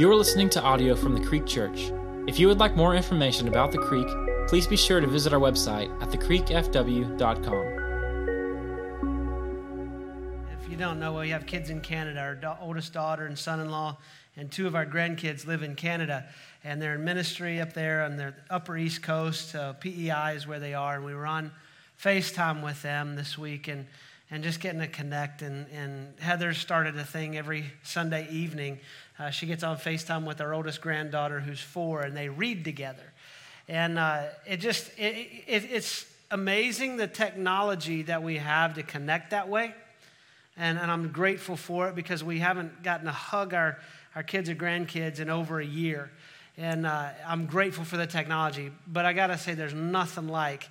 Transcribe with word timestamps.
You 0.00 0.10
are 0.10 0.16
listening 0.16 0.48
to 0.50 0.62
audio 0.62 0.96
from 0.96 1.12
the 1.12 1.20
Creek 1.20 1.44
Church. 1.44 1.92
If 2.26 2.38
you 2.38 2.48
would 2.48 2.56
like 2.56 2.74
more 2.74 2.94
information 2.94 3.48
about 3.48 3.70
the 3.70 3.76
Creek, 3.76 4.08
please 4.48 4.66
be 4.66 4.74
sure 4.74 4.98
to 4.98 5.06
visit 5.06 5.34
our 5.34 5.38
website 5.38 5.90
at 6.00 6.08
thecreekfw.com. 6.08 7.18
If 10.58 10.70
you 10.70 10.78
don't 10.78 10.98
know, 11.00 11.18
we 11.18 11.28
have 11.28 11.44
kids 11.44 11.68
in 11.68 11.82
Canada. 11.82 12.18
Our 12.18 12.34
da- 12.34 12.56
oldest 12.62 12.94
daughter 12.94 13.26
and 13.26 13.38
son 13.38 13.60
in 13.60 13.70
law, 13.70 13.98
and 14.38 14.50
two 14.50 14.66
of 14.66 14.74
our 14.74 14.86
grandkids 14.86 15.46
live 15.46 15.62
in 15.62 15.74
Canada. 15.74 16.24
And 16.64 16.80
they're 16.80 16.94
in 16.94 17.04
ministry 17.04 17.60
up 17.60 17.74
there 17.74 18.02
on 18.02 18.16
the 18.16 18.32
Upper 18.48 18.78
East 18.78 19.02
Coast. 19.02 19.54
Uh, 19.54 19.74
PEI 19.74 20.32
is 20.34 20.46
where 20.46 20.60
they 20.60 20.72
are. 20.72 20.94
And 20.94 21.04
we 21.04 21.14
were 21.14 21.26
on 21.26 21.52
FaceTime 22.02 22.64
with 22.64 22.80
them 22.80 23.16
this 23.16 23.36
week 23.36 23.68
and, 23.68 23.84
and 24.30 24.42
just 24.42 24.60
getting 24.60 24.80
to 24.80 24.88
connect. 24.88 25.42
And, 25.42 25.66
and 25.70 26.18
Heather 26.20 26.54
started 26.54 26.96
a 26.96 27.04
thing 27.04 27.36
every 27.36 27.66
Sunday 27.82 28.26
evening. 28.30 28.80
Uh, 29.20 29.28
she 29.28 29.44
gets 29.44 29.62
on 29.62 29.76
FaceTime 29.76 30.24
with 30.24 30.40
our 30.40 30.54
oldest 30.54 30.80
granddaughter, 30.80 31.40
who's 31.40 31.60
four, 31.60 32.00
and 32.00 32.16
they 32.16 32.30
read 32.30 32.64
together. 32.64 33.12
And 33.68 33.98
uh, 33.98 34.22
it 34.46 34.56
just, 34.58 34.90
it, 34.98 35.44
it, 35.46 35.64
it's 35.70 36.06
amazing 36.30 36.96
the 36.96 37.06
technology 37.06 38.00
that 38.04 38.22
we 38.22 38.38
have 38.38 38.76
to 38.76 38.82
connect 38.82 39.32
that 39.32 39.50
way. 39.50 39.74
And, 40.56 40.78
and 40.78 40.90
I'm 40.90 41.08
grateful 41.12 41.56
for 41.56 41.88
it 41.88 41.94
because 41.94 42.24
we 42.24 42.38
haven't 42.38 42.82
gotten 42.82 43.04
to 43.04 43.12
hug 43.12 43.52
our, 43.52 43.78
our 44.14 44.22
kids 44.22 44.48
or 44.48 44.54
grandkids 44.54 45.20
in 45.20 45.28
over 45.28 45.60
a 45.60 45.66
year. 45.66 46.10
And 46.56 46.86
uh, 46.86 47.10
I'm 47.26 47.44
grateful 47.44 47.84
for 47.84 47.98
the 47.98 48.06
technology. 48.06 48.72
But 48.86 49.04
I 49.04 49.12
got 49.12 49.26
to 49.26 49.36
say, 49.36 49.52
there's 49.52 49.74
nothing 49.74 50.28
like 50.28 50.66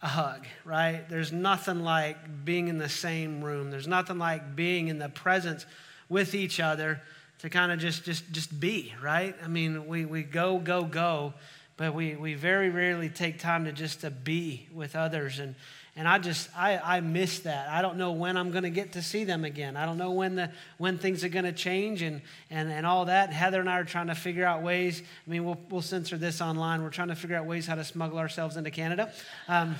a 0.00 0.08
hug, 0.08 0.46
right? 0.64 1.06
There's 1.10 1.32
nothing 1.32 1.84
like 1.84 2.46
being 2.46 2.68
in 2.68 2.78
the 2.78 2.88
same 2.88 3.44
room. 3.44 3.70
There's 3.70 3.88
nothing 3.88 4.16
like 4.16 4.56
being 4.56 4.88
in 4.88 4.98
the 4.98 5.10
presence 5.10 5.66
with 6.08 6.34
each 6.34 6.60
other 6.60 7.02
to 7.40 7.50
kind 7.50 7.72
of 7.72 7.78
just, 7.78 8.04
just, 8.04 8.30
just 8.32 8.58
be, 8.58 8.94
right? 9.02 9.34
I 9.44 9.48
mean, 9.48 9.86
we, 9.86 10.04
we 10.04 10.22
go, 10.22 10.58
go, 10.58 10.84
go, 10.84 11.34
but 11.76 11.94
we, 11.94 12.14
we 12.14 12.34
very 12.34 12.70
rarely 12.70 13.08
take 13.08 13.38
time 13.38 13.64
to 13.64 13.72
just 13.72 14.00
to 14.02 14.10
be 14.10 14.68
with 14.72 14.94
others. 14.94 15.40
And, 15.40 15.54
and 15.96 16.08
I 16.08 16.18
just, 16.18 16.48
I, 16.56 16.78
I 16.78 17.00
miss 17.00 17.40
that. 17.40 17.68
I 17.68 17.82
don't 17.82 17.98
know 17.98 18.12
when 18.12 18.36
I'm 18.36 18.50
going 18.50 18.64
to 18.64 18.70
get 18.70 18.92
to 18.92 19.02
see 19.02 19.24
them 19.24 19.44
again. 19.44 19.76
I 19.76 19.86
don't 19.86 19.98
know 19.98 20.12
when, 20.12 20.36
the, 20.36 20.50
when 20.78 20.98
things 20.98 21.22
are 21.22 21.28
going 21.28 21.44
to 21.44 21.52
change 21.52 22.02
and, 22.02 22.20
and, 22.50 22.70
and 22.70 22.86
all 22.86 23.04
that. 23.04 23.32
Heather 23.32 23.60
and 23.60 23.68
I 23.68 23.78
are 23.78 23.84
trying 23.84 24.08
to 24.08 24.14
figure 24.14 24.44
out 24.44 24.62
ways. 24.62 25.02
I 25.02 25.30
mean, 25.30 25.44
we'll, 25.44 25.60
we'll 25.70 25.82
censor 25.82 26.16
this 26.16 26.40
online. 26.40 26.82
We're 26.82 26.90
trying 26.90 27.08
to 27.08 27.16
figure 27.16 27.36
out 27.36 27.46
ways 27.46 27.66
how 27.66 27.74
to 27.74 27.84
smuggle 27.84 28.18
ourselves 28.18 28.56
into 28.56 28.70
Canada. 28.70 29.12
Um, 29.48 29.76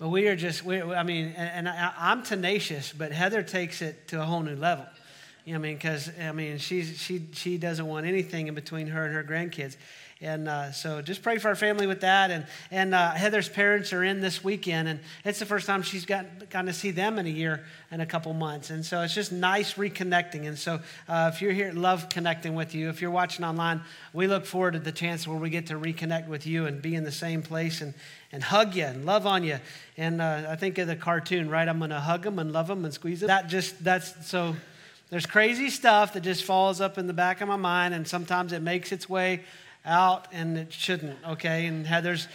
but 0.00 0.08
we 0.08 0.26
are 0.26 0.36
just, 0.36 0.64
we, 0.64 0.82
I 0.82 1.04
mean, 1.04 1.34
and, 1.36 1.68
and 1.68 1.68
I, 1.68 1.92
I'm 1.96 2.22
tenacious, 2.24 2.92
but 2.92 3.12
Heather 3.12 3.42
takes 3.42 3.82
it 3.82 4.08
to 4.08 4.20
a 4.20 4.24
whole 4.24 4.42
new 4.42 4.56
level. 4.56 4.86
I 5.46 5.58
mean, 5.58 5.74
because 5.74 6.10
I 6.18 6.32
mean, 6.32 6.56
she's, 6.56 6.98
she 6.98 7.26
she 7.32 7.58
doesn't 7.58 7.86
want 7.86 8.06
anything 8.06 8.46
in 8.46 8.54
between 8.54 8.86
her 8.86 9.04
and 9.04 9.14
her 9.14 9.22
grandkids, 9.22 9.76
and 10.22 10.48
uh, 10.48 10.72
so 10.72 11.02
just 11.02 11.22
pray 11.22 11.36
for 11.36 11.48
our 11.48 11.54
family 11.54 11.86
with 11.86 12.00
that. 12.00 12.30
And 12.30 12.46
and 12.70 12.94
uh, 12.94 13.10
Heather's 13.10 13.50
parents 13.50 13.92
are 13.92 14.02
in 14.02 14.22
this 14.22 14.42
weekend, 14.42 14.88
and 14.88 15.00
it's 15.22 15.38
the 15.38 15.44
first 15.44 15.66
time 15.66 15.82
she's 15.82 16.06
got 16.06 16.48
gotten 16.48 16.66
to 16.66 16.72
see 16.72 16.92
them 16.92 17.18
in 17.18 17.26
a 17.26 17.30
year 17.30 17.62
and 17.90 18.00
a 18.00 18.06
couple 18.06 18.32
months, 18.32 18.70
and 18.70 18.86
so 18.86 19.02
it's 19.02 19.14
just 19.14 19.32
nice 19.32 19.74
reconnecting. 19.74 20.46
And 20.46 20.58
so 20.58 20.80
uh, 21.10 21.30
if 21.34 21.42
you're 21.42 21.52
here, 21.52 21.72
love 21.72 22.08
connecting 22.08 22.54
with 22.54 22.74
you. 22.74 22.88
If 22.88 23.02
you're 23.02 23.10
watching 23.10 23.44
online, 23.44 23.82
we 24.14 24.26
look 24.26 24.46
forward 24.46 24.72
to 24.72 24.78
the 24.78 24.92
chance 24.92 25.28
where 25.28 25.36
we 25.36 25.50
get 25.50 25.66
to 25.66 25.74
reconnect 25.74 26.26
with 26.26 26.46
you 26.46 26.64
and 26.64 26.80
be 26.80 26.94
in 26.94 27.04
the 27.04 27.12
same 27.12 27.42
place 27.42 27.82
and 27.82 27.92
and 28.32 28.42
hug 28.42 28.74
you 28.74 28.84
and 28.84 29.04
love 29.04 29.26
on 29.26 29.44
you. 29.44 29.58
And 29.98 30.22
uh, 30.22 30.46
I 30.48 30.56
think 30.56 30.78
of 30.78 30.86
the 30.86 30.96
cartoon, 30.96 31.50
right? 31.50 31.68
I'm 31.68 31.80
to 31.80 32.00
hug 32.00 32.22
them 32.22 32.38
and 32.38 32.50
love 32.50 32.68
them 32.68 32.86
and 32.86 32.94
squeeze 32.94 33.20
them. 33.20 33.26
That 33.26 33.48
just 33.48 33.84
that's 33.84 34.26
so 34.26 34.56
there's 35.10 35.26
crazy 35.26 35.70
stuff 35.70 36.14
that 36.14 36.22
just 36.22 36.44
falls 36.44 36.80
up 36.80 36.98
in 36.98 37.06
the 37.06 37.12
back 37.12 37.40
of 37.40 37.48
my 37.48 37.56
mind, 37.56 37.94
and 37.94 38.06
sometimes 38.06 38.52
it 38.52 38.62
makes 38.62 38.92
its 38.92 39.08
way 39.08 39.42
out, 39.84 40.26
and 40.32 40.56
it 40.56 40.72
shouldn't. 40.72 41.18
Okay, 41.24 41.66
and 41.66 41.86
Heather's 41.86 42.28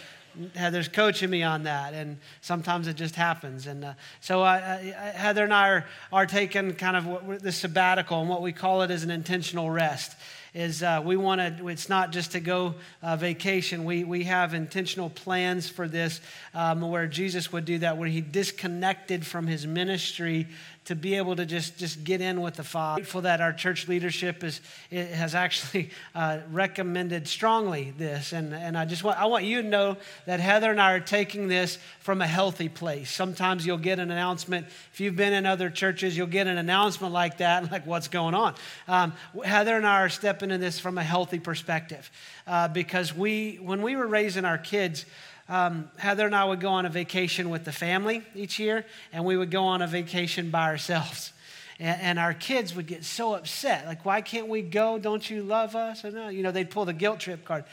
Heather's 0.54 0.88
coaching 0.88 1.28
me 1.28 1.42
on 1.42 1.64
that, 1.64 1.92
and 1.92 2.18
sometimes 2.40 2.86
it 2.86 2.94
just 2.94 3.16
happens. 3.16 3.66
And 3.66 3.84
uh, 3.84 3.94
so 4.20 4.44
Heather 4.44 5.44
and 5.44 5.52
I 5.52 5.68
are, 5.68 5.86
are 6.12 6.26
taking 6.26 6.74
kind 6.74 6.96
of 6.96 7.06
what, 7.06 7.42
the 7.42 7.52
sabbatical, 7.52 8.20
and 8.20 8.28
what 8.28 8.42
we 8.42 8.52
call 8.52 8.82
it 8.82 8.90
is 8.90 9.02
an 9.02 9.10
intentional 9.10 9.70
rest. 9.70 10.16
Is 10.52 10.82
uh, 10.82 11.00
we 11.04 11.16
want 11.16 11.40
to? 11.40 11.68
It's 11.68 11.88
not 11.88 12.10
just 12.10 12.32
to 12.32 12.40
go 12.40 12.74
uh, 13.02 13.16
vacation. 13.16 13.84
We 13.84 14.02
we 14.02 14.24
have 14.24 14.52
intentional 14.52 15.10
plans 15.10 15.68
for 15.68 15.86
this, 15.86 16.20
um, 16.54 16.80
where 16.80 17.06
Jesus 17.06 17.52
would 17.52 17.64
do 17.64 17.78
that, 17.78 17.96
where 17.96 18.08
he 18.08 18.20
disconnected 18.20 19.24
from 19.26 19.46
his 19.46 19.66
ministry 19.66 20.48
to 20.86 20.94
be 20.94 21.14
able 21.14 21.36
to 21.36 21.44
just, 21.44 21.76
just 21.76 22.04
get 22.04 22.20
in 22.20 22.40
with 22.40 22.54
the 22.54 22.64
Father. 22.64 23.02
Grateful 23.02 23.20
that 23.20 23.40
our 23.40 23.52
church 23.52 23.86
leadership 23.86 24.42
is, 24.42 24.60
has 24.90 25.34
actually 25.34 25.90
uh, 26.14 26.38
recommended 26.50 27.28
strongly 27.28 27.92
this. 27.96 28.32
And, 28.32 28.54
and 28.54 28.76
I 28.76 28.86
just 28.86 29.04
want, 29.04 29.18
I 29.18 29.26
want 29.26 29.44
you 29.44 29.62
to 29.62 29.68
know 29.68 29.98
that 30.26 30.40
Heather 30.40 30.70
and 30.70 30.80
I 30.80 30.92
are 30.92 31.00
taking 31.00 31.48
this 31.48 31.78
from 32.00 32.22
a 32.22 32.26
healthy 32.26 32.68
place. 32.68 33.10
Sometimes 33.10 33.66
you'll 33.66 33.78
get 33.78 33.98
an 33.98 34.10
announcement. 34.10 34.66
If 34.92 35.00
you've 35.00 35.16
been 35.16 35.34
in 35.34 35.44
other 35.44 35.68
churches, 35.68 36.16
you'll 36.16 36.26
get 36.26 36.46
an 36.46 36.56
announcement 36.56 37.12
like 37.12 37.38
that, 37.38 37.70
like 37.70 37.86
what's 37.86 38.08
going 38.08 38.34
on. 38.34 38.54
Um, 38.88 39.12
Heather 39.44 39.76
and 39.76 39.86
I 39.86 40.00
are 40.00 40.08
stepping 40.08 40.39
in 40.42 40.60
this 40.60 40.78
from 40.78 40.98
a 40.98 41.02
healthy 41.02 41.38
perspective 41.38 42.10
uh, 42.46 42.68
because 42.68 43.14
we, 43.14 43.56
when 43.56 43.82
we 43.82 43.96
were 43.96 44.06
raising 44.06 44.44
our 44.44 44.58
kids, 44.58 45.04
um, 45.48 45.90
Heather 45.96 46.26
and 46.26 46.34
I 46.34 46.44
would 46.44 46.60
go 46.60 46.68
on 46.68 46.86
a 46.86 46.88
vacation 46.88 47.50
with 47.50 47.64
the 47.64 47.72
family 47.72 48.22
each 48.34 48.58
year, 48.58 48.86
and 49.12 49.24
we 49.24 49.36
would 49.36 49.50
go 49.50 49.64
on 49.64 49.82
a 49.82 49.86
vacation 49.86 50.50
by 50.50 50.68
ourselves. 50.68 51.32
And, 51.78 52.00
and 52.00 52.18
our 52.18 52.34
kids 52.34 52.74
would 52.74 52.86
get 52.86 53.04
so 53.04 53.34
upset. 53.34 53.86
Like, 53.86 54.04
why 54.04 54.20
can't 54.20 54.48
we 54.48 54.62
go? 54.62 54.98
Don't 54.98 55.28
you 55.28 55.42
love 55.42 55.74
us? 55.76 56.04
Or 56.04 56.10
no, 56.10 56.28
you 56.28 56.42
know, 56.42 56.52
they'd 56.52 56.70
pull 56.70 56.84
the 56.84 56.92
guilt 56.92 57.20
trip 57.20 57.44
card. 57.44 57.64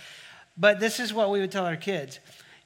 But 0.57 0.79
this 0.79 0.99
is 0.99 1.13
what 1.13 1.29
we 1.29 1.39
would 1.39 1.51
tell 1.51 1.65
our 1.65 1.77
kids 1.77 2.19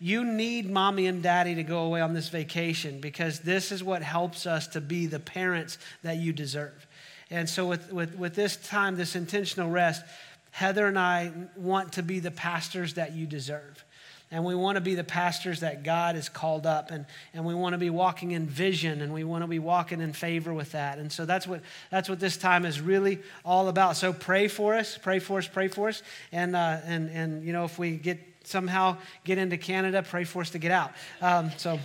you 0.04 0.26
need 0.26 0.68
mommy 0.68 1.06
and 1.06 1.22
daddy 1.22 1.54
to 1.54 1.62
go 1.62 1.84
away 1.84 2.02
on 2.02 2.16
this 2.16 2.28
vacation 2.28 3.00
because 3.00 3.42
this 3.42 3.72
is 3.72 3.84
what 3.84 4.02
helps 4.02 4.48
us 4.48 4.66
to 4.66 4.82
be 4.82 5.06
the 5.06 5.20
parents 5.20 5.78
that 6.02 6.18
you 6.18 6.34
deserve. 6.34 6.88
And 7.32 7.50
so, 7.50 7.66
with, 7.66 7.92
with, 7.92 8.16
with 8.18 8.36
this 8.36 8.58
time, 8.58 8.98
this 8.98 9.16
intentional 9.16 9.70
rest, 9.70 10.04
Heather 10.52 10.86
and 10.86 11.00
I 11.00 11.32
want 11.56 11.94
to 11.94 12.04
be 12.04 12.20
the 12.20 12.30
pastors 12.30 12.96
that 12.96 13.14
you 13.14 13.26
deserve. 13.26 13.84
And 14.34 14.46
we 14.46 14.56
want 14.56 14.78
to 14.78 14.82
be 14.82 14.96
the 14.96 15.04
pastors 15.04 15.60
that 15.60 15.84
God 15.84 16.16
has 16.16 16.30
called 16.30 16.66
up. 16.66 16.92
And, 16.92 17.06
and 17.34 17.46
we 17.46 17.54
want 17.54 17.74
to 17.74 17.78
be 17.78 17.90
walking 17.90 18.32
in 18.32 18.48
vision 18.48 19.02
and 19.02 19.14
we 19.14 19.26
want 19.26 19.44
to 19.44 19.48
be 19.48 19.60
walking 19.60 20.00
in 20.00 20.14
favor 20.14 20.54
with 20.54 20.72
that. 20.72 21.00
And 21.00 21.12
so 21.12 21.26
that's 21.26 21.46
what, 21.46 21.62
that's 21.90 22.08
what 22.08 22.20
this 22.22 22.38
time 22.38 22.66
is 22.66 22.80
really 22.80 23.20
all 23.44 23.68
about. 23.68 23.98
So 23.98 24.14
pray 24.14 24.48
for 24.48 24.74
us, 24.76 24.98
pray 24.98 25.20
for 25.20 25.40
us, 25.40 25.48
pray 25.48 25.68
for 25.68 25.90
us. 25.90 26.02
And, 26.32 26.56
uh, 26.56 26.78
and, 26.86 27.10
and 27.10 27.44
you 27.46 27.52
know, 27.52 27.66
if 27.66 27.78
we 27.78 27.98
get 27.98 28.20
somehow 28.46 28.98
get 29.26 29.38
into 29.38 29.58
Canada, 29.58 30.02
pray 30.02 30.24
for 30.24 30.42
us 30.42 30.52
to 30.52 30.60
get 30.60 30.72
out. 30.72 30.92
Um, 31.22 31.52
so 31.58 31.78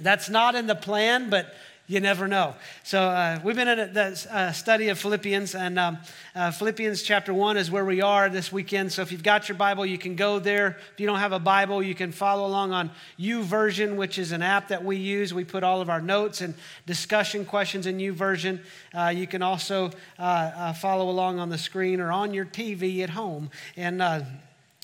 that's 0.00 0.30
not 0.30 0.54
in 0.54 0.68
the 0.68 0.76
plan, 0.76 1.28
but 1.28 1.54
you 1.86 2.00
never 2.00 2.26
know. 2.26 2.54
So 2.82 3.02
uh, 3.02 3.40
we've 3.44 3.56
been 3.56 3.68
in 3.68 3.92
the 3.92 4.26
uh, 4.30 4.52
study 4.52 4.88
of 4.88 4.98
Philippians, 4.98 5.54
and 5.54 5.78
um, 5.78 5.98
uh, 6.34 6.50
Philippians 6.50 7.02
chapter 7.02 7.34
one 7.34 7.58
is 7.58 7.70
where 7.70 7.84
we 7.84 8.00
are 8.00 8.30
this 8.30 8.50
weekend. 8.50 8.90
So 8.90 9.02
if 9.02 9.12
you've 9.12 9.22
got 9.22 9.48
your 9.48 9.58
Bible, 9.58 9.84
you 9.84 9.98
can 9.98 10.16
go 10.16 10.38
there. 10.38 10.78
If 10.94 11.00
you 11.00 11.06
don't 11.06 11.18
have 11.18 11.32
a 11.32 11.38
Bible, 11.38 11.82
you 11.82 11.94
can 11.94 12.10
follow 12.10 12.46
along 12.46 12.72
on 12.72 12.90
U 13.18 13.42
YouVersion, 13.42 13.96
which 13.96 14.18
is 14.18 14.32
an 14.32 14.40
app 14.40 14.68
that 14.68 14.82
we 14.82 14.96
use. 14.96 15.34
We 15.34 15.44
put 15.44 15.62
all 15.62 15.82
of 15.82 15.90
our 15.90 16.00
notes 16.00 16.40
and 16.40 16.54
discussion 16.86 17.44
questions 17.44 17.86
in 17.86 17.98
YouVersion. 17.98 18.60
Uh, 18.94 19.12
you 19.14 19.26
can 19.26 19.42
also 19.42 19.90
uh, 20.18 20.22
uh, 20.22 20.72
follow 20.72 21.10
along 21.10 21.38
on 21.38 21.50
the 21.50 21.58
screen 21.58 22.00
or 22.00 22.10
on 22.10 22.32
your 22.32 22.46
TV 22.46 23.02
at 23.02 23.10
home. 23.10 23.50
And 23.76 24.02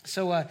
so. 0.05 0.47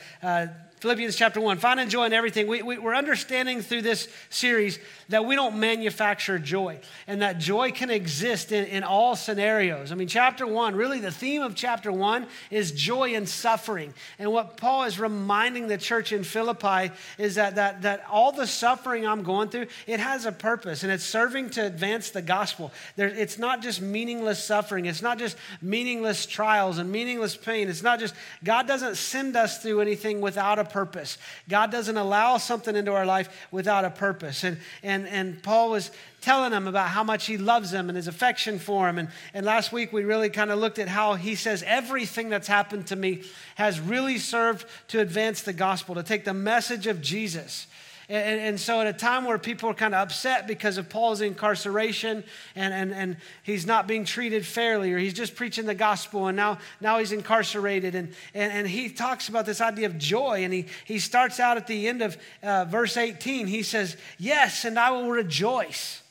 Philippians 0.79 1.17
chapter 1.17 1.41
1. 1.41 1.57
Find 1.57 1.89
joy 1.89 2.05
in 2.05 2.13
everything. 2.13 2.47
We, 2.47 2.61
we, 2.61 2.77
we're 2.77 2.95
understanding 2.95 3.61
through 3.61 3.81
this 3.81 4.07
series 4.29 4.79
that 5.09 5.25
we 5.25 5.35
don't 5.35 5.59
manufacture 5.59 6.39
joy 6.39 6.79
and 7.05 7.21
that 7.21 7.37
joy 7.37 7.71
can 7.71 7.89
exist 7.89 8.53
in, 8.53 8.65
in 8.65 8.83
all 8.83 9.17
scenarios. 9.17 9.91
I 9.91 9.95
mean, 9.95 10.07
chapter 10.07 10.47
1, 10.47 10.75
really 10.75 10.99
the 10.99 11.11
theme 11.11 11.41
of 11.41 11.53
chapter 11.53 11.91
1 11.91 12.27
is 12.49 12.71
joy 12.71 13.15
and 13.15 13.27
suffering. 13.27 13.93
And 14.19 14.31
what 14.31 14.55
Paul 14.55 14.85
is 14.85 14.99
reminding 14.99 15.67
the 15.67 15.77
church 15.77 16.13
in 16.13 16.23
Philippi 16.23 16.93
is 17.17 17.35
that, 17.35 17.55
that, 17.55 17.81
that 17.81 18.05
all 18.09 18.31
the 18.31 18.47
suffering 18.47 19.05
I'm 19.05 19.23
going 19.23 19.49
through, 19.49 19.67
it 19.85 19.99
has 19.99 20.25
a 20.25 20.31
purpose 20.31 20.83
and 20.83 20.91
it's 20.91 21.03
serving 21.03 21.49
to 21.51 21.65
advance 21.65 22.11
the 22.11 22.21
gospel. 22.21 22.71
There, 22.95 23.09
it's 23.09 23.37
not 23.37 23.61
just 23.61 23.81
meaningless 23.81 24.41
suffering, 24.41 24.85
it's 24.85 25.01
not 25.01 25.19
just 25.19 25.35
meaningless 25.61 26.25
trials 26.25 26.77
and 26.77 26.89
meaningless 26.89 27.35
pain. 27.35 27.67
It's 27.67 27.83
not 27.83 27.99
just, 27.99 28.15
God 28.45 28.65
doesn't 28.65 28.95
send 28.95 29.35
us 29.35 29.61
through 29.61 29.81
anything 29.81 30.21
without 30.21 30.57
a 30.57 30.68
purpose. 30.69 31.17
God 31.47 31.71
doesn't 31.71 31.97
allow 31.97 32.37
something 32.37 32.75
into 32.75 32.93
our 32.93 33.05
life 33.05 33.47
without 33.51 33.85
a 33.85 33.89
purpose. 33.89 34.43
And, 34.43 34.57
and, 34.83 35.07
and 35.07 35.41
Paul 35.41 35.71
was 35.71 35.91
telling 36.21 36.51
them 36.51 36.67
about 36.67 36.89
how 36.89 37.03
much 37.03 37.25
he 37.25 37.37
loves 37.37 37.71
them 37.71 37.89
and 37.89 37.95
his 37.95 38.07
affection 38.07 38.59
for 38.59 38.85
them. 38.85 38.97
And, 38.97 39.09
and 39.33 39.45
last 39.45 39.71
week 39.71 39.93
we 39.93 40.03
really 40.03 40.29
kind 40.29 40.51
of 40.51 40.59
looked 40.59 40.79
at 40.79 40.87
how 40.87 41.13
he 41.15 41.35
says 41.35 41.63
everything 41.65 42.29
that's 42.29 42.47
happened 42.47 42.87
to 42.87 42.95
me 42.95 43.23
has 43.55 43.79
really 43.79 44.17
served 44.17 44.65
to 44.89 44.99
advance 44.99 45.41
the 45.41 45.53
gospel, 45.53 45.95
to 45.95 46.03
take 46.03 46.25
the 46.25 46.33
message 46.33 46.87
of 46.87 47.01
Jesus 47.01 47.67
And, 48.11 48.41
and, 48.41 48.59
so, 48.59 48.81
at 48.81 48.87
a 48.87 48.93
time 48.93 49.23
where 49.23 49.37
people 49.37 49.69
are 49.69 49.73
kind 49.75 49.93
of 49.93 50.01
upset 50.01 50.47
because 50.47 50.79
of 50.79 50.89
Paul's 50.89 51.21
incarceration 51.21 52.23
and, 52.55 52.73
and, 52.73 52.91
and 52.91 53.17
he's 53.43 53.67
not 53.67 53.85
being 53.85 54.03
treated 54.03 54.47
fairly, 54.47 54.91
or 54.91 54.97
he's 54.97 55.13
just 55.13 55.35
preaching 55.35 55.67
the 55.67 55.75
gospel 55.75 56.25
and 56.25 56.35
now, 56.35 56.57
now 56.81 56.97
he's 56.97 57.11
incarcerated. 57.11 57.93
And, 57.93 58.15
and, 58.33 58.51
and 58.51 58.67
he 58.67 58.89
talks 58.89 59.29
about 59.29 59.45
this 59.45 59.61
idea 59.61 59.85
of 59.85 59.99
joy. 59.99 60.43
And 60.43 60.51
he, 60.51 60.65
he 60.85 60.97
starts 60.97 61.39
out 61.39 61.57
at 61.57 61.67
the 61.67 61.87
end 61.87 62.01
of 62.01 62.17
uh, 62.41 62.65
verse 62.65 62.97
18. 62.97 63.45
He 63.45 63.61
says, 63.61 63.95
Yes, 64.17 64.65
and 64.65 64.79
I 64.79 64.89
will 64.89 65.11
rejoice. 65.11 66.01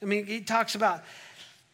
I 0.00 0.06
mean, 0.06 0.24
he 0.24 0.40
talks 0.40 0.74
about 0.74 1.04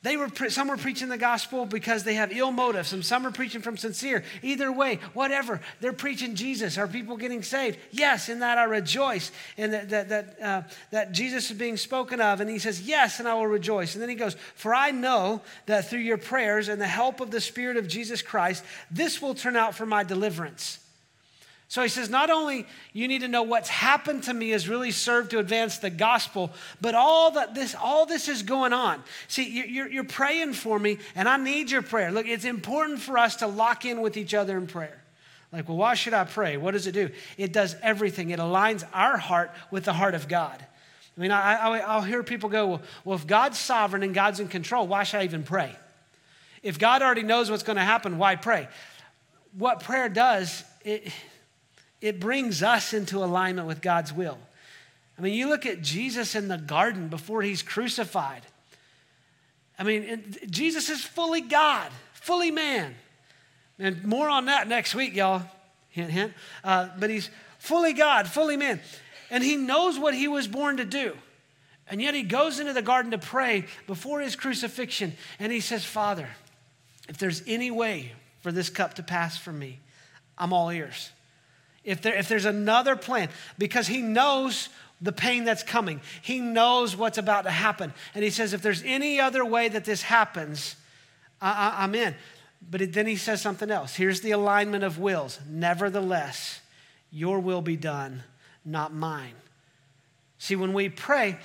they 0.02 0.16
were 0.16 0.28
some 0.49 0.69
were 0.69 0.76
preaching 0.76 1.08
the 1.08 1.16
gospel 1.16 1.64
because 1.64 2.02
they 2.02 2.14
have 2.14 2.32
ill 2.32 2.50
motives, 2.50 2.93
and 2.93 3.04
some 3.04 3.25
are 3.26 3.31
preaching 3.31 3.62
from 3.62 3.76
sincere. 3.76 4.25
Either 4.43 4.72
way, 4.72 4.99
whatever, 5.14 5.60
they're 5.81 5.93
preaching 5.93 6.34
Jesus. 6.34 6.76
Are 6.76 6.88
people 6.88 7.16
getting 7.16 7.43
saved? 7.44 7.78
Yes, 7.93 8.28
in 8.28 8.40
that 8.40 8.58
I 8.58 8.64
rejoice, 8.64 9.31
and 9.56 9.72
that 9.72 9.90
that 9.90 10.08
that, 10.08 10.43
uh, 10.43 10.62
that 10.90 11.12
Jesus 11.12 11.50
is 11.50 11.56
being 11.56 11.76
spoken 11.76 12.20
of. 12.20 12.40
And 12.40 12.50
he 12.50 12.58
says, 12.58 12.82
"Yes, 12.82 13.20
and 13.20 13.28
I 13.28 13.34
will 13.34 13.46
rejoice." 13.46 13.94
And 13.94 14.02
then 14.02 14.08
he 14.08 14.16
goes, 14.16 14.37
"For 14.56 14.75
I 14.75 14.90
know 14.90 15.40
that 15.66 15.88
through 15.88 16.00
your 16.00 16.19
prayers 16.19 16.69
and 16.69 16.81
the 16.81 16.87
help 16.87 17.20
of 17.20 17.31
the 17.31 17.40
Spirit 17.40 17.76
of 17.76 17.87
Jesus 17.87 18.22
Christ, 18.22 18.64
this 18.90 19.22
will 19.22 19.34
turn 19.34 19.56
out 19.56 19.76
for 19.76 19.87
my 19.87 20.02
deliverance." 20.02 20.78
So 21.72 21.80
he 21.80 21.88
says, 21.88 22.10
not 22.10 22.28
only 22.28 22.66
you 22.92 23.08
need 23.08 23.22
to 23.22 23.28
know 23.28 23.44
what's 23.44 23.70
happened 23.70 24.24
to 24.24 24.34
me 24.34 24.50
has 24.50 24.69
really 24.69 24.90
served 24.90 25.30
to 25.30 25.38
advance 25.38 25.78
the 25.78 25.88
gospel, 25.88 26.50
but 26.82 26.94
all 26.94 27.30
that 27.30 27.54
this, 27.54 27.74
all 27.74 28.04
this 28.04 28.28
is 28.28 28.42
going 28.42 28.74
on. 28.74 29.02
See, 29.26 29.48
you're, 29.48 29.88
you're 29.88 30.04
praying 30.04 30.52
for 30.52 30.78
me, 30.78 30.98
and 31.14 31.26
I 31.26 31.38
need 31.38 31.70
your 31.70 31.80
prayer. 31.80 32.12
Look, 32.12 32.28
it's 32.28 32.44
important 32.44 33.00
for 33.00 33.16
us 33.16 33.36
to 33.36 33.46
lock 33.46 33.86
in 33.86 34.02
with 34.02 34.19
each 34.19 34.34
other 34.34 34.58
in 34.58 34.66
prayer. 34.66 35.02
Like, 35.50 35.66
well, 35.66 35.78
why 35.78 35.94
should 35.94 36.12
I 36.12 36.24
pray? 36.24 36.58
What 36.58 36.72
does 36.72 36.86
it 36.86 36.92
do? 36.92 37.08
It 37.38 37.54
does 37.54 37.74
everything. 37.80 38.28
It 38.28 38.38
aligns 38.38 38.84
our 38.92 39.16
heart 39.16 39.50
with 39.70 39.86
the 39.86 39.94
heart 39.94 40.14
of 40.14 40.28
God. 40.28 40.62
I 41.16 41.20
mean, 41.22 41.30
I, 41.30 41.96
will 41.96 42.02
hear 42.02 42.22
people 42.22 42.50
go, 42.50 42.66
well, 42.66 42.82
well, 43.06 43.16
if 43.16 43.26
God's 43.26 43.58
sovereign 43.58 44.02
and 44.02 44.12
God's 44.12 44.40
in 44.40 44.48
control, 44.48 44.86
why 44.86 45.04
should 45.04 45.20
I 45.20 45.24
even 45.24 45.42
pray? 45.42 45.74
If 46.62 46.78
God 46.78 47.00
already 47.00 47.22
knows 47.22 47.50
what's 47.50 47.62
going 47.62 47.76
to 47.76 47.82
happen, 47.82 48.19
why 48.19 48.36
pray? 48.36 48.69
What 49.56 49.80
prayer 49.82 50.10
does, 50.10 50.64
it, 50.84 51.10
it 52.02 52.19
brings 52.19 52.62
us 52.62 52.93
into 52.93 53.19
alignment 53.19 53.66
with 53.66 53.81
God's 53.81 54.12
will. 54.12 54.37
I 55.16 55.22
mean, 55.22 55.34
you 55.34 55.49
look 55.49 55.64
at 55.64 55.81
Jesus 55.81 56.34
in 56.34 56.49
the 56.49 56.58
garden 56.58 57.08
before 57.08 57.43
he's 57.43 57.62
crucified. 57.62 58.43
I 59.78 59.84
mean, 59.84 60.37
Jesus 60.50 60.90
is 60.90 61.02
fully 61.02 61.40
God, 61.40 61.90
fully 62.12 62.50
man. 62.50 62.94
And 63.78 64.04
more 64.04 64.28
on 64.28 64.46
that 64.46 64.69
next 64.69 64.94
week, 64.94 65.14
y'all. 65.14 65.43
Hint, 65.90 66.10
hint. 66.10 66.32
Uh, 66.64 66.88
but 66.99 67.08
he's 67.08 67.31
fully 67.58 67.93
God, 67.93 68.26
fully 68.26 68.56
man. 68.56 68.81
And 69.31 69.44
he 69.44 69.56
knows 69.56 69.98
what 69.98 70.14
he 70.14 70.26
was 70.26 70.48
born 70.48 70.78
to 70.78 70.84
do. 70.84 71.16
And 71.87 72.02
yet 72.02 72.14
he 72.14 72.22
goes 72.22 72.58
into 72.58 72.72
the 72.72 72.82
garden 72.82 73.12
to 73.12 73.19
pray 73.19 73.66
before 73.87 74.20
his 74.20 74.34
crucifixion. 74.34 75.12
And 75.38 75.52
he 75.52 75.60
says, 75.60 75.84
Father, 75.84 76.28
if 77.08 77.19
there's 77.19 77.43
any 77.46 77.70
way 77.70 78.12
for 78.40 78.50
this 78.50 78.70
cup 78.70 78.94
to 78.94 79.02
pass 79.02 79.37
from 79.37 79.58
me, 79.58 79.78
I'm 80.37 80.52
all 80.52 80.70
ears. 80.70 81.10
If, 81.84 82.02
there, 82.02 82.14
if 82.14 82.29
there's 82.29 82.44
another 82.44 82.96
plan, 82.96 83.29
because 83.58 83.87
he 83.87 84.02
knows 84.02 84.69
the 85.00 85.12
pain 85.12 85.44
that's 85.44 85.62
coming, 85.62 86.00
he 86.23 86.38
knows 86.38 86.96
what's 86.96 87.19
about 87.19 87.43
to 87.44 87.50
happen. 87.50 87.93
And 88.14 88.23
he 88.23 88.31
says, 88.31 88.52
if 88.52 88.62
there's 88.62 88.82
any 88.84 89.20
other 89.20 89.44
way 89.44 89.69
that 89.69 89.84
this 89.84 90.02
happens, 90.02 90.76
I, 91.40 91.84
am 91.84 91.94
in. 91.94 92.14
But 92.70 92.93
then 92.93 93.06
he 93.06 93.17
says 93.17 93.43
something 93.43 93.70
else. 93.70 93.96
Here's 93.96 94.20
the 94.20 94.31
alignment 94.31 94.84
of 94.84 94.99
wills. 94.99 95.40
Nevertheless, 95.49 96.61
your 97.11 97.40
will 97.40 97.62
be 97.62 97.76
done, 97.76 98.23
not 98.64 98.94
mine. 98.94 99.34
See, 100.38 100.55
when 100.56 100.73
we 100.73 100.88
pray, 100.88 101.38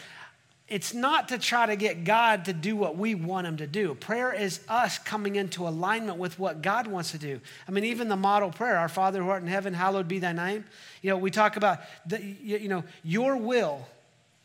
it's 0.67 0.93
not 0.93 1.29
to 1.29 1.37
try 1.37 1.65
to 1.65 1.75
get 1.75 2.03
God 2.03 2.45
to 2.45 2.53
do 2.53 2.75
what 2.75 2.97
we 2.97 3.15
want 3.15 3.47
Him 3.47 3.57
to 3.57 3.67
do. 3.67 3.95
Prayer 3.95 4.33
is 4.33 4.59
us 4.67 4.97
coming 4.97 5.37
into 5.37 5.67
alignment 5.67 6.17
with 6.17 6.37
what 6.37 6.61
God 6.61 6.87
wants 6.87 7.11
to 7.11 7.17
do. 7.17 7.39
I 7.67 7.71
mean, 7.71 7.85
even 7.85 8.09
the 8.09 8.17
model 8.17 8.51
prayer, 8.51 8.77
Our 8.77 8.89
Father 8.89 9.23
who 9.23 9.29
art 9.29 9.41
in 9.41 9.47
heaven, 9.47 9.73
hallowed 9.73 10.07
be 10.07 10.19
thy 10.19 10.33
name. 10.33 10.65
You 11.01 11.11
know, 11.11 11.17
we 11.17 11.31
talk 11.31 11.55
about, 11.55 11.79
the, 12.05 12.21
you 12.21 12.67
know, 12.67 12.83
your 13.03 13.37
will 13.37 13.87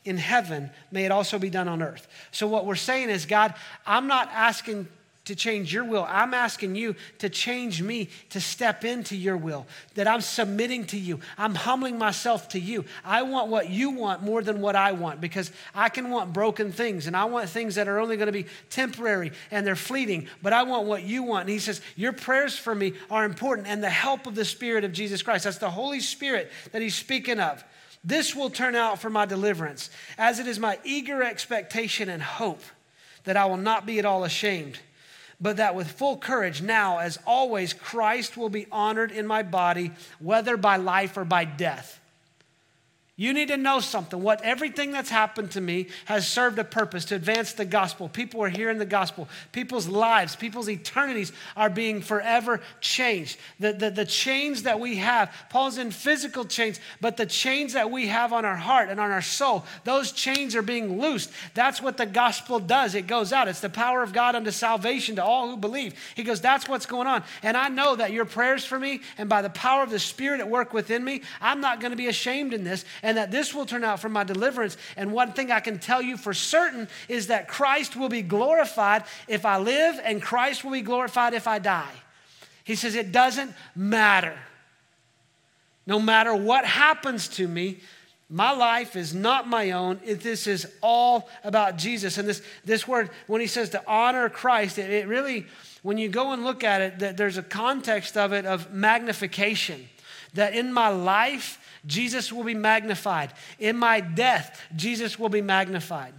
in 0.05 0.17
heaven, 0.17 0.71
may 0.91 1.05
it 1.05 1.11
also 1.11 1.39
be 1.39 1.51
done 1.51 1.69
on 1.69 1.83
earth. 1.83 2.07
So 2.31 2.47
what 2.47 2.67
we're 2.67 2.77
saying 2.77 3.11
is, 3.11 3.27
God, 3.27 3.55
I'm 3.87 4.07
not 4.07 4.29
asking 4.33 4.87
to 5.25 5.37
change 5.37 5.73
your 5.73 5.85
will. 5.85 6.05
I'm 6.09 6.35
asking 6.35 6.75
you 6.75 6.97
to 7.19 7.29
change 7.29 7.81
me 7.81 8.09
to 8.31 8.41
step 8.41 8.85
into 8.85 9.17
your 9.17 9.37
will, 9.37 9.67
that 9.95 10.09
I'm 10.09 10.21
submitting 10.21 10.85
to 10.87 10.99
you. 10.99 11.21
I'm 11.39 11.55
humbling 11.55 11.97
myself 11.97 12.49
to 12.51 12.59
you. 12.59 12.85
I 13.05 13.23
want 13.23 13.49
what 13.49 13.71
you 13.71 13.91
want 13.91 14.23
more 14.23 14.43
than 14.43 14.61
what 14.61 14.75
I 14.75 14.93
want 14.93 15.21
because 15.21 15.53
I 15.75 15.91
can 15.91 16.11
want 16.11 16.33
broken 16.33 16.73
things 16.73 17.07
and 17.07 17.17
I 17.17 17.27
want 17.27 17.49
things 17.49 17.77
that 17.77 17.87
are 17.87 18.01
only 18.01 18.17
going 18.17 18.27
to 18.27 18.33
be 18.33 18.47
temporary 18.69 19.33
and 19.53 19.65
they're 19.65 19.77
fleeting, 19.77 20.27
but 20.43 20.53
I 20.53 20.65
want 20.65 20.87
what 20.87 21.05
you 21.05 21.23
want. 21.23 21.43
And 21.43 21.51
he 21.51 21.61
says, 21.61 21.81
Your 21.95 22.13
prayers 22.13 22.59
for 22.59 22.75
me 22.75 22.95
are 23.09 23.25
important 23.25 23.69
and 23.69 23.83
the 23.83 23.91
help 23.91 24.27
of 24.27 24.35
the 24.35 24.45
Spirit 24.45 24.83
of 24.83 24.93
Jesus 24.93 25.23
Christ. 25.23 25.45
That's 25.45 25.59
the 25.59 25.71
Holy 25.71 26.01
Spirit 26.01 26.51
that 26.73 26.83
he's 26.83 26.97
speaking 26.97 27.39
of. 27.39 27.63
This 28.05 28.35
will 28.35 28.51
turn 28.51 28.75
out 28.75 29.01
for 29.01 29.11
my 29.11 29.27
deliverance, 29.27 29.89
as 30.19 30.41
it 30.41 30.49
is 30.49 30.59
my 30.59 30.81
eager 30.83 31.23
expectation 31.23 32.09
and 32.09 32.21
hope 32.21 32.63
that 33.23 33.37
I 33.37 33.45
will 33.45 33.57
not 33.57 33.87
be 33.87 34.01
at 34.01 34.05
all 34.05 34.25
ashamed 34.25 34.81
but 35.43 35.57
that 35.57 35.75
with 35.75 35.91
full 35.91 36.17
courage, 36.17 36.63
now 36.63 36.99
as 36.99 37.19
always, 37.27 37.73
Christ 37.73 38.37
will 38.37 38.49
be 38.49 38.69
honored 38.71 39.11
in 39.11 39.27
my 39.27 39.43
body, 39.43 39.91
whether 40.21 40.57
by 40.57 40.77
life 40.77 41.17
or 41.17 41.25
by 41.25 41.45
death. 41.45 42.01
You 43.23 43.33
need 43.33 43.49
to 43.49 43.57
know 43.57 43.79
something. 43.79 44.21
What 44.21 44.43
everything 44.43 44.91
that's 44.91 45.09
happened 45.09 45.53
to 45.53 45.61
me 45.61 45.87
has 46.07 46.27
served 46.27 46.59
a 46.59 46.65
purpose 46.65 47.05
to 47.05 47.15
advance 47.15 47.53
the 47.53 47.65
gospel. 47.65 48.09
People 48.09 48.43
are 48.43 48.49
hearing 48.49 48.79
the 48.79 48.85
gospel. 48.85 49.29
People's 49.53 49.87
lives, 49.87 50.35
people's 50.35 50.69
eternities 50.69 51.33
are 51.57 51.71
being 51.71 52.01
forever 52.03 52.61
changed. 52.81 53.39
The, 53.61 53.75
the, 53.75 53.91
the 53.93 54.05
chains 54.05 54.65
that 54.65 54.81
we 54.81 54.97
have, 54.97 55.33
Paul's 55.51 55.79
in 55.79 55.93
physical 55.93 56.45
chains, 56.45 56.81
but 57.01 57.17
the 57.17 57.25
chains 57.25 57.75
that 57.75 57.93
we 57.93 58.09
have 58.09 58.33
on 58.33 58.45
our 58.45 58.57
heart 58.57 58.89
and 58.89 58.99
on 58.99 59.13
our 59.13 59.23
soul, 59.23 59.65
those 59.85 60.11
chains 60.11 60.57
are 60.57 60.61
being 60.63 61.01
loosed. 61.01 61.31
That's 61.55 61.81
what 61.81 61.99
the 61.99 62.07
gospel 62.07 62.59
does. 62.59 62.97
It 62.97 63.07
goes 63.07 63.33
out. 63.33 63.47
It's 63.47 63.61
the 63.61 63.71
power 63.71 64.03
of 64.03 64.13
God 64.13 64.35
unto 64.35 64.51
salvation 64.51 65.15
to 65.15 65.25
all 65.25 65.49
who 65.49 65.57
believe. 65.57 65.95
He 66.17 66.25
goes, 66.25 66.41
That's 66.41 66.69
what's 66.69 66.87
going 66.87 67.07
on. 67.07 67.23
And 67.45 67.57
I 67.57 67.69
know 67.69 67.95
that 67.95 68.11
your 68.11 68.25
prayers 68.25 68.65
for 68.65 68.81
me 68.81 69.01
and 69.17 69.29
by 69.29 69.43
the 69.43 69.51
power 69.51 69.85
of 69.85 69.91
the 69.91 70.01
Spirit 70.01 70.41
at 70.41 70.51
work 70.51 70.73
within 70.73 71.05
me, 71.05 71.23
I'm 71.41 71.61
not 71.61 71.79
going 71.79 71.93
to 71.93 71.97
be 71.97 72.09
ashamed 72.09 72.53
in 72.53 72.65
this 72.65 72.85
and 73.13 73.19
that 73.19 73.31
this 73.31 73.53
will 73.53 73.67
turn 73.67 73.85
out 73.85 74.01
for 74.01 74.09
my 74.09 74.25
deliverance. 74.25 74.79
And 74.97 75.13
one 75.13 75.35
thing 75.35 75.51
I 75.51 75.61
can 75.61 75.79
tell 75.79 76.01
you 76.01 76.17
for 76.17 76.33
certain 76.33 76.89
is 77.11 77.27
that 77.27 77.47
Christ 77.47 77.95
will 77.95 78.09
be 78.09 78.23
glorified 78.23 79.05
if 79.29 79.45
I 79.45 79.59
live, 79.59 80.01
and 80.03 80.23
Christ 80.23 80.65
will 80.65 80.71
be 80.73 80.81
glorified 80.81 81.35
if 81.35 81.47
I 81.47 81.59
die. 81.59 81.93
He 82.65 82.75
says, 82.75 82.95
It 82.95 83.13
doesn't 83.13 83.53
matter. 83.77 84.35
No 85.87 86.01
matter 86.01 86.35
what 86.35 86.65
happens 86.65 87.29
to 87.29 87.47
me, 87.47 87.81
my 88.31 88.53
life 88.53 88.97
is 88.97 89.15
not 89.15 89.47
my 89.47 89.73
own. 89.73 90.01
It, 90.03 90.23
this 90.23 90.47
is 90.47 90.67
all 90.81 91.29
about 91.45 91.77
Jesus. 91.77 92.17
And 92.17 92.27
this, 92.27 92.41
this 92.65 92.89
word, 92.89 93.11
when 93.27 93.43
he 93.43 93.47
says 93.47 93.69
to 93.71 93.83
honor 93.87 94.31
Christ, 94.31 94.79
it, 94.79 94.89
it 94.89 95.07
really, 95.07 95.45
when 95.83 95.99
you 95.99 96.09
go 96.09 96.33
and 96.33 96.45
look 96.45 96.65
at 96.65 96.81
it, 96.81 97.01
that 97.01 97.19
there's 97.19 97.37
a 97.37 97.43
context 97.43 98.17
of 98.17 98.33
it 98.33 98.47
of 98.47 98.73
magnification. 98.73 99.87
That 100.33 100.55
in 100.55 100.73
my 100.73 100.89
life, 100.89 101.59
Jesus 101.87 102.33
will 102.33 102.45
be 102.45 102.55
magnified. 102.55 103.33
In 103.59 103.77
my 103.77 104.01
death, 104.01 104.61
Jesus 104.77 105.19
will 105.19 105.29
be 105.29 105.43
magnified. 105.43 106.15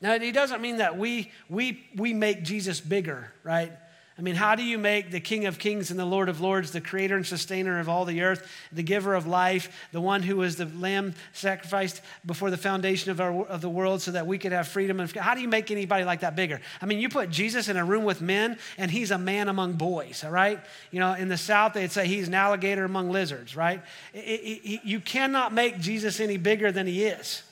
Now, 0.00 0.18
he 0.18 0.32
doesn't 0.32 0.60
mean 0.60 0.78
that 0.78 0.98
we, 0.98 1.32
we, 1.48 1.82
we 1.94 2.12
make 2.12 2.42
Jesus 2.42 2.80
bigger, 2.80 3.32
right? 3.42 3.72
I 4.18 4.22
mean, 4.22 4.34
how 4.34 4.54
do 4.54 4.62
you 4.62 4.78
make 4.78 5.10
the 5.10 5.20
King 5.20 5.44
of 5.44 5.58
Kings 5.58 5.90
and 5.90 6.00
the 6.00 6.06
Lord 6.06 6.30
of 6.30 6.40
Lords, 6.40 6.70
the 6.70 6.80
creator 6.80 7.16
and 7.16 7.26
sustainer 7.26 7.78
of 7.78 7.88
all 7.90 8.06
the 8.06 8.22
earth, 8.22 8.50
the 8.72 8.82
giver 8.82 9.14
of 9.14 9.26
life, 9.26 9.88
the 9.92 10.00
one 10.00 10.22
who 10.22 10.36
was 10.36 10.56
the 10.56 10.64
lamb 10.64 11.14
sacrificed 11.34 12.00
before 12.24 12.50
the 12.50 12.56
foundation 12.56 13.10
of, 13.10 13.20
our, 13.20 13.44
of 13.44 13.60
the 13.60 13.68
world 13.68 14.00
so 14.00 14.12
that 14.12 14.26
we 14.26 14.38
could 14.38 14.52
have 14.52 14.68
freedom? 14.68 15.00
And 15.00 15.10
how 15.12 15.34
do 15.34 15.42
you 15.42 15.48
make 15.48 15.70
anybody 15.70 16.04
like 16.04 16.20
that 16.20 16.34
bigger? 16.34 16.62
I 16.80 16.86
mean, 16.86 16.98
you 16.98 17.10
put 17.10 17.28
Jesus 17.28 17.68
in 17.68 17.76
a 17.76 17.84
room 17.84 18.04
with 18.04 18.22
men, 18.22 18.56
and 18.78 18.90
he's 18.90 19.10
a 19.10 19.18
man 19.18 19.48
among 19.48 19.74
boys, 19.74 20.24
all 20.24 20.30
right? 20.30 20.60
You 20.90 21.00
know, 21.00 21.12
in 21.12 21.28
the 21.28 21.36
South, 21.36 21.74
they'd 21.74 21.92
say 21.92 22.06
he's 22.06 22.28
an 22.28 22.34
alligator 22.34 22.84
among 22.84 23.10
lizards, 23.10 23.54
right? 23.54 23.82
It, 24.14 24.18
it, 24.18 24.70
it, 24.70 24.80
you 24.82 24.98
cannot 24.98 25.52
make 25.52 25.78
Jesus 25.78 26.20
any 26.20 26.38
bigger 26.38 26.72
than 26.72 26.86
he 26.86 27.04
is. 27.04 27.42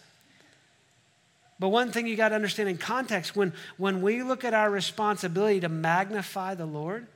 But 1.65 1.71
one 1.71 1.93
thing 1.93 2.07
you 2.07 2.15
got 2.15 2.29
to 2.29 2.35
understand 2.35 2.69
in 2.69 2.77
context 2.77 3.35
when, 3.35 3.55
when 3.79 4.03
we 4.03 4.23
look 4.23 4.45
at 4.45 4.53
our 4.53 4.71
responsibility 4.71 5.61
to 5.61 5.71
magnify 5.71 6.57
the 6.57 6.67
Lord, 6.67 7.07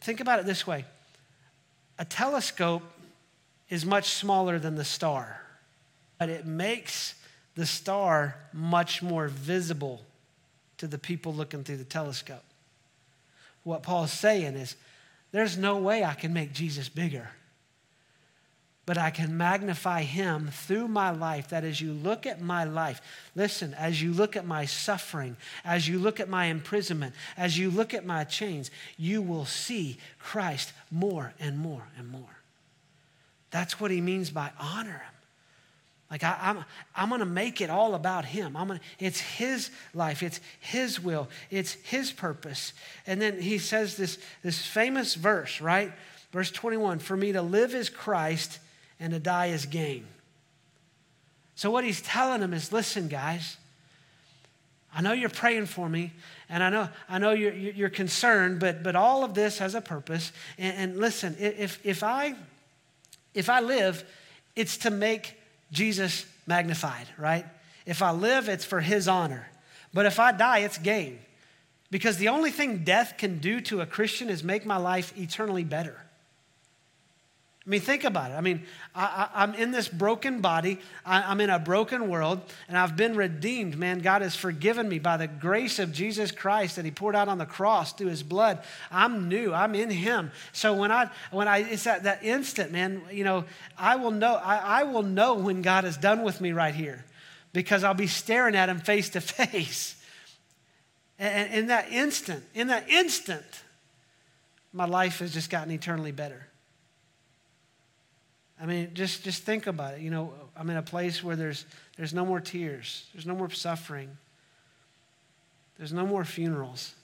think 0.00 0.18
about 0.18 0.40
it 0.40 0.44
this 0.44 0.66
way 0.66 0.86
a 1.96 2.04
telescope 2.04 2.82
is 3.68 3.86
much 3.86 4.08
smaller 4.08 4.58
than 4.58 4.74
the 4.74 4.84
star, 4.84 5.40
but 6.18 6.28
it 6.28 6.46
makes 6.46 7.14
the 7.54 7.64
star 7.64 8.34
much 8.52 9.02
more 9.02 9.28
visible 9.28 10.00
to 10.78 10.88
the 10.88 10.98
people 10.98 11.32
looking 11.32 11.62
through 11.62 11.76
the 11.76 11.84
telescope. 11.84 12.42
What 13.62 13.84
Paul's 13.84 14.12
saying 14.12 14.56
is, 14.56 14.74
there's 15.30 15.56
no 15.56 15.76
way 15.76 16.02
I 16.02 16.14
can 16.14 16.32
make 16.32 16.52
Jesus 16.52 16.88
bigger. 16.88 17.30
But 18.90 18.98
I 18.98 19.10
can 19.10 19.36
magnify 19.36 20.02
him 20.02 20.48
through 20.48 20.88
my 20.88 21.10
life. 21.10 21.50
That 21.50 21.62
as 21.62 21.80
you 21.80 21.92
look 21.92 22.26
at 22.26 22.40
my 22.40 22.64
life, 22.64 23.00
listen, 23.36 23.72
as 23.74 24.02
you 24.02 24.12
look 24.12 24.34
at 24.34 24.44
my 24.44 24.64
suffering, 24.64 25.36
as 25.64 25.86
you 25.86 26.00
look 26.00 26.18
at 26.18 26.28
my 26.28 26.46
imprisonment, 26.46 27.14
as 27.36 27.56
you 27.56 27.70
look 27.70 27.94
at 27.94 28.04
my 28.04 28.24
chains, 28.24 28.68
you 28.98 29.22
will 29.22 29.44
see 29.44 29.98
Christ 30.18 30.72
more 30.90 31.32
and 31.38 31.56
more 31.56 31.84
and 31.96 32.08
more. 32.08 32.40
That's 33.52 33.78
what 33.78 33.92
he 33.92 34.00
means 34.00 34.30
by 34.30 34.50
honor 34.58 34.90
him. 34.90 35.14
Like 36.10 36.24
I, 36.24 36.36
am 36.40 36.58
I'm, 36.58 36.64
I'm 36.96 37.08
going 37.10 37.20
to 37.20 37.26
make 37.26 37.60
it 37.60 37.70
all 37.70 37.94
about 37.94 38.24
him. 38.24 38.56
I'm 38.56 38.66
gonna, 38.66 38.80
it's 38.98 39.20
his 39.20 39.70
life. 39.94 40.20
It's 40.20 40.40
his 40.58 40.98
will. 40.98 41.28
It's 41.48 41.74
his 41.74 42.10
purpose. 42.10 42.72
And 43.06 43.22
then 43.22 43.40
he 43.40 43.58
says 43.58 43.96
this, 43.96 44.18
this 44.42 44.60
famous 44.60 45.14
verse, 45.14 45.60
right? 45.60 45.92
Verse 46.32 46.50
21, 46.50 46.98
for 46.98 47.16
me 47.16 47.30
to 47.30 47.40
live 47.40 47.72
is 47.72 47.88
Christ 47.88 48.58
and 49.00 49.12
to 49.12 49.18
die 49.18 49.46
is 49.46 49.66
gain. 49.66 50.06
So 51.54 51.70
what 51.70 51.84
he's 51.84 52.00
telling 52.00 52.40
them 52.40 52.54
is, 52.54 52.72
listen, 52.72 53.08
guys, 53.08 53.56
I 54.94 55.02
know 55.02 55.12
you're 55.12 55.28
praying 55.28 55.66
for 55.66 55.88
me, 55.88 56.12
and 56.48 56.62
I 56.62 56.70
know, 56.70 56.88
I 57.08 57.18
know 57.18 57.30
you're, 57.30 57.52
you're 57.52 57.90
concerned, 57.90 58.60
but, 58.60 58.82
but 58.82 58.96
all 58.96 59.24
of 59.24 59.34
this 59.34 59.58
has 59.58 59.74
a 59.74 59.80
purpose. 59.80 60.32
And, 60.58 60.76
and 60.76 60.98
listen, 60.98 61.36
if, 61.38 61.84
if, 61.84 62.02
I, 62.02 62.34
if 63.34 63.48
I 63.48 63.60
live, 63.60 64.04
it's 64.56 64.78
to 64.78 64.90
make 64.90 65.34
Jesus 65.70 66.26
magnified, 66.46 67.06
right? 67.16 67.46
If 67.86 68.02
I 68.02 68.10
live, 68.10 68.48
it's 68.48 68.64
for 68.64 68.80
his 68.80 69.06
honor. 69.06 69.48
But 69.94 70.06
if 70.06 70.18
I 70.18 70.32
die, 70.32 70.58
it's 70.58 70.78
gain. 70.78 71.18
Because 71.90 72.16
the 72.18 72.28
only 72.28 72.50
thing 72.50 72.84
death 72.84 73.14
can 73.18 73.38
do 73.38 73.60
to 73.62 73.80
a 73.80 73.86
Christian 73.86 74.28
is 74.28 74.44
make 74.44 74.64
my 74.64 74.76
life 74.76 75.16
eternally 75.16 75.64
better. 75.64 76.00
I 77.70 77.74
mean, 77.74 77.82
think 77.82 78.02
about 78.02 78.32
it. 78.32 78.34
I 78.34 78.40
mean, 78.40 78.64
I, 78.96 79.28
am 79.32 79.54
in 79.54 79.70
this 79.70 79.86
broken 79.86 80.40
body, 80.40 80.80
I, 81.06 81.30
am 81.30 81.40
in 81.40 81.50
a 81.50 81.58
broken 81.60 82.08
world, 82.08 82.40
and 82.66 82.76
I've 82.76 82.96
been 82.96 83.14
redeemed. 83.14 83.78
Man, 83.78 84.00
God 84.00 84.22
has 84.22 84.34
forgiven 84.34 84.88
me 84.88 84.98
by 84.98 85.16
the 85.16 85.28
grace 85.28 85.78
of 85.78 85.92
Jesus 85.92 86.32
Christ 86.32 86.74
that 86.74 86.84
He 86.84 86.90
poured 86.90 87.14
out 87.14 87.28
on 87.28 87.38
the 87.38 87.46
cross 87.46 87.92
through 87.92 88.08
His 88.08 88.24
blood. 88.24 88.58
I'm 88.90 89.28
new, 89.28 89.54
I'm 89.54 89.76
in 89.76 89.88
Him. 89.88 90.32
So 90.50 90.74
when 90.74 90.90
I, 90.90 91.10
when 91.30 91.46
I, 91.46 91.58
it's 91.58 91.84
that, 91.84 92.02
that 92.02 92.24
instant, 92.24 92.72
man, 92.72 93.02
you 93.12 93.22
know, 93.22 93.44
I 93.78 93.94
will 93.94 94.10
know, 94.10 94.34
I, 94.34 94.56
I 94.56 94.82
will 94.82 95.04
know 95.04 95.34
when 95.34 95.62
God 95.62 95.84
is 95.84 95.96
done 95.96 96.22
with 96.22 96.40
me 96.40 96.50
right 96.50 96.74
here 96.74 97.04
because 97.52 97.84
I'll 97.84 97.94
be 97.94 98.08
staring 98.08 98.56
at 98.56 98.68
Him 98.68 98.80
face 98.80 99.10
to 99.10 99.20
face. 99.20 99.94
And 101.20 101.54
in 101.54 101.66
that 101.68 101.92
instant, 101.92 102.42
in 102.52 102.66
that 102.66 102.88
instant, 102.88 103.62
my 104.72 104.86
life 104.86 105.20
has 105.20 105.32
just 105.32 105.50
gotten 105.50 105.70
eternally 105.70 106.10
better. 106.10 106.48
I 108.60 108.66
mean, 108.66 108.90
just, 108.92 109.24
just 109.24 109.42
think 109.42 109.66
about 109.66 109.94
it. 109.94 110.00
You 110.00 110.10
know, 110.10 110.34
I'm 110.54 110.68
in 110.68 110.76
a 110.76 110.82
place 110.82 111.24
where 111.24 111.34
there's, 111.34 111.64
there's 111.96 112.12
no 112.12 112.26
more 112.26 112.40
tears, 112.40 113.06
there's 113.14 113.26
no 113.26 113.34
more 113.34 113.48
suffering, 113.50 114.10
there's 115.78 115.92
no 115.92 116.06
more 116.06 116.24
funerals, 116.24 116.94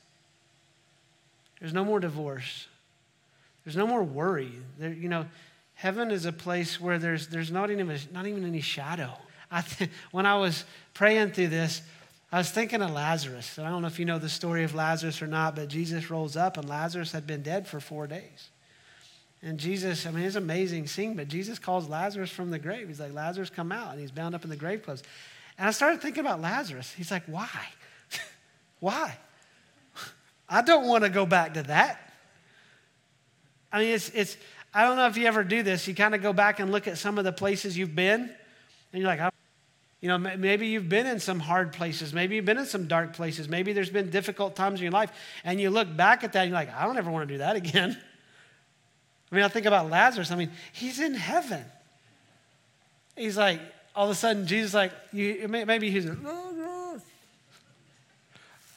there's 1.61 1.73
no 1.73 1.85
more 1.85 1.99
divorce, 1.99 2.67
there's 3.65 3.77
no 3.77 3.87
more 3.87 4.03
worry. 4.03 4.53
There, 4.79 4.93
you 4.93 5.09
know, 5.09 5.25
heaven 5.75 6.11
is 6.11 6.27
a 6.27 6.33
place 6.33 6.79
where 6.79 6.99
there's, 6.99 7.29
there's 7.29 7.51
not, 7.51 7.71
even, 7.71 7.99
not 8.13 8.27
even 8.27 8.45
any 8.45 8.61
shadow. 8.61 9.13
I 9.51 9.63
th- 9.63 9.91
when 10.11 10.27
I 10.27 10.37
was 10.37 10.65
praying 10.93 11.31
through 11.31 11.49
this, 11.49 11.81
I 12.31 12.39
was 12.39 12.51
thinking 12.51 12.83
of 12.83 12.91
Lazarus. 12.91 13.59
I 13.59 13.71
don't 13.71 13.81
know 13.81 13.89
if 13.89 13.99
you 13.99 14.05
know 14.05 14.19
the 14.19 14.29
story 14.29 14.65
of 14.65 14.75
Lazarus 14.75 15.23
or 15.23 15.27
not, 15.27 15.57
but 15.57 15.69
Jesus 15.69 16.11
rolls 16.11 16.37
up 16.37 16.59
and 16.59 16.69
Lazarus 16.69 17.13
had 17.13 17.27
been 17.27 17.41
dead 17.43 17.67
for 17.67 17.81
four 17.81 18.07
days. 18.07 18.51
And 19.43 19.59
Jesus, 19.59 20.07
I 20.07 20.11
mean, 20.11 20.25
it's 20.25 20.37
an 20.37 20.43
amazing 20.43 20.87
scene, 20.87 21.14
but 21.14 21.28
Jesus 21.28 21.59
calls 21.59 21.88
Lazarus 21.88 22.31
from 22.31 22.50
the 22.50 22.59
grave. 22.59 22.88
He's 22.88 23.00
like, 23.00 23.12
Lazarus, 23.12 23.50
come 23.50 23.71
out. 23.71 23.93
And 23.93 24.00
he's 24.00 24.11
bound 24.11 24.35
up 24.35 24.45
in 24.45 24.50
the 24.50 24.57
grave 24.57 24.83
clothes. 24.83 25.02
And 25.59 25.69
I 25.69 25.71
started 25.71 26.00
thinking 26.00 26.21
about 26.21 26.40
Lazarus. 26.40 26.93
He's 26.97 27.11
like, 27.11 27.25
why? 27.26 27.49
why? 28.81 29.16
I 30.49 30.62
don't 30.62 30.87
want 30.87 31.05
to 31.05 31.11
go 31.11 31.26
back 31.26 31.55
to 31.55 31.62
that. 31.64 32.00
I 33.73 33.81
mean, 33.81 33.95
it's, 33.95 34.11
it's, 34.11 34.37
I 34.73 34.85
don't 34.85 34.97
know 34.97 35.07
if 35.07 35.16
you 35.16 35.26
ever 35.26 35.45
do 35.45 35.62
this. 35.62 35.87
You 35.88 35.95
kind 35.95 36.14
of 36.14 36.23
go 36.23 36.33
back 36.33 36.61
and 36.61 36.71
look 36.71 36.87
at 36.87 36.99
some 36.99 37.19
of 37.19 37.25
the 37.25 37.33
places 37.33 37.76
you've 37.76 37.95
been, 37.95 38.21
and 38.21 39.02
you're 39.02 39.09
like, 39.09 39.21
I, 39.21 39.31
you 40.00 40.09
know, 40.09 40.19
maybe 40.19 40.69
you've 40.69 40.88
been 40.88 41.07
in 41.07 41.19
some 41.19 41.40
hard 41.40 41.73
places. 41.73 42.12
Maybe 42.12 42.37
you've 42.37 42.45
been 42.45 42.59
in 42.59 42.66
some 42.66 42.87
dark 42.87 43.14
places. 43.14 43.49
Maybe 43.49 43.73
there's 43.73 43.90
been 43.90 44.11
difficult 44.11 44.55
times 44.55 44.78
in 44.81 44.85
your 44.85 44.93
life. 44.93 45.11
And 45.43 45.61
you 45.61 45.71
look 45.71 45.97
back 45.97 46.23
at 46.23 46.33
that 46.35 46.43
and 46.43 46.50
you're 46.50 46.59
like, 46.59 46.73
I 46.75 46.85
don't 46.85 46.97
ever 46.97 47.11
want 47.11 47.26
to 47.26 47.35
do 47.35 47.38
that 47.38 47.57
again. 47.57 48.00
I 49.30 49.35
mean, 49.35 49.45
I 49.45 49.49
think 49.49 49.66
about 49.66 49.90
Lazarus. 49.90 50.30
I 50.30 50.37
mean, 50.37 50.50
he's 50.73 51.00
in 51.00 51.14
heaven. 51.14 51.64
He's 53.16 53.37
like, 53.37 53.61
all 53.95 54.04
of 54.04 54.11
a 54.11 54.14
sudden, 54.14 54.47
Jesus, 54.47 54.75
like, 54.75 54.92
you, 55.12 55.49
maybe 55.49 55.90
he's, 55.90 56.06
I 56.06 56.99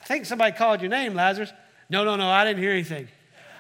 think 0.06 0.26
somebody 0.26 0.56
called 0.56 0.82
your 0.82 0.90
name, 0.90 1.14
Lazarus. 1.14 1.52
No, 1.90 2.04
no, 2.04 2.16
no, 2.16 2.30
I 2.30 2.46
didn't 2.46 2.62
hear 2.62 2.72
anything. 2.72 3.08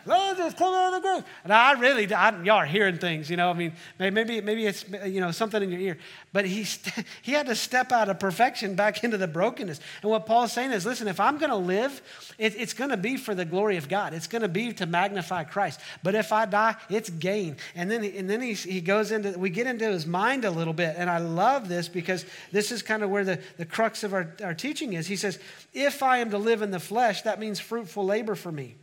Lazarus, 0.05 0.53
come 0.53 0.73
out 0.73 0.93
of 0.93 1.01
the 1.01 1.07
grave. 1.07 1.23
And 1.43 1.53
I 1.53 1.73
really, 1.73 2.11
I, 2.13 2.41
y'all 2.43 2.57
are 2.57 2.65
hearing 2.65 2.97
things, 2.97 3.29
you 3.29 3.37
know. 3.37 3.49
I 3.49 3.53
mean, 3.53 3.73
maybe, 3.97 4.41
maybe 4.41 4.65
it's, 4.65 4.85
you 5.05 5.21
know, 5.21 5.31
something 5.31 5.61
in 5.61 5.71
your 5.71 5.79
ear. 5.79 5.97
But 6.31 6.45
he, 6.45 6.65
he 7.21 7.31
had 7.33 7.47
to 7.47 7.55
step 7.55 7.91
out 7.91 8.09
of 8.09 8.19
perfection 8.19 8.75
back 8.75 9.03
into 9.03 9.17
the 9.17 9.27
brokenness. 9.27 9.79
And 10.01 10.11
what 10.11 10.25
Paul's 10.25 10.53
saying 10.53 10.71
is, 10.71 10.85
listen, 10.85 11.07
if 11.07 11.19
I'm 11.19 11.37
going 11.37 11.49
to 11.49 11.55
live, 11.55 12.01
it, 12.37 12.55
it's 12.55 12.73
going 12.73 12.91
to 12.91 12.97
be 12.97 13.17
for 13.17 13.35
the 13.35 13.45
glory 13.45 13.77
of 13.77 13.89
God. 13.89 14.13
It's 14.13 14.27
going 14.27 14.41
to 14.41 14.47
be 14.47 14.73
to 14.73 14.85
magnify 14.85 15.43
Christ. 15.43 15.79
But 16.03 16.15
if 16.15 16.31
I 16.31 16.45
die, 16.45 16.75
it's 16.89 17.09
gain. 17.09 17.57
And 17.75 17.89
then, 17.89 18.03
and 18.03 18.29
then 18.29 18.41
he, 18.41 18.53
he 18.53 18.81
goes 18.81 19.11
into, 19.11 19.37
we 19.37 19.49
get 19.49 19.67
into 19.67 19.87
his 19.87 20.05
mind 20.05 20.45
a 20.45 20.51
little 20.51 20.73
bit. 20.73 20.95
And 20.97 21.09
I 21.09 21.17
love 21.17 21.67
this 21.67 21.87
because 21.87 22.25
this 22.51 22.71
is 22.71 22.81
kind 22.81 23.03
of 23.03 23.09
where 23.09 23.23
the, 23.23 23.39
the 23.57 23.65
crux 23.65 24.03
of 24.03 24.13
our, 24.13 24.33
our 24.43 24.53
teaching 24.53 24.93
is. 24.93 25.07
He 25.07 25.15
says, 25.15 25.39
if 25.73 26.03
I 26.03 26.19
am 26.19 26.31
to 26.31 26.37
live 26.37 26.61
in 26.61 26.71
the 26.71 26.79
flesh, 26.79 27.23
that 27.23 27.39
means 27.39 27.59
fruitful 27.59 28.05
labor 28.05 28.35
for 28.35 28.51
me. 28.51 28.75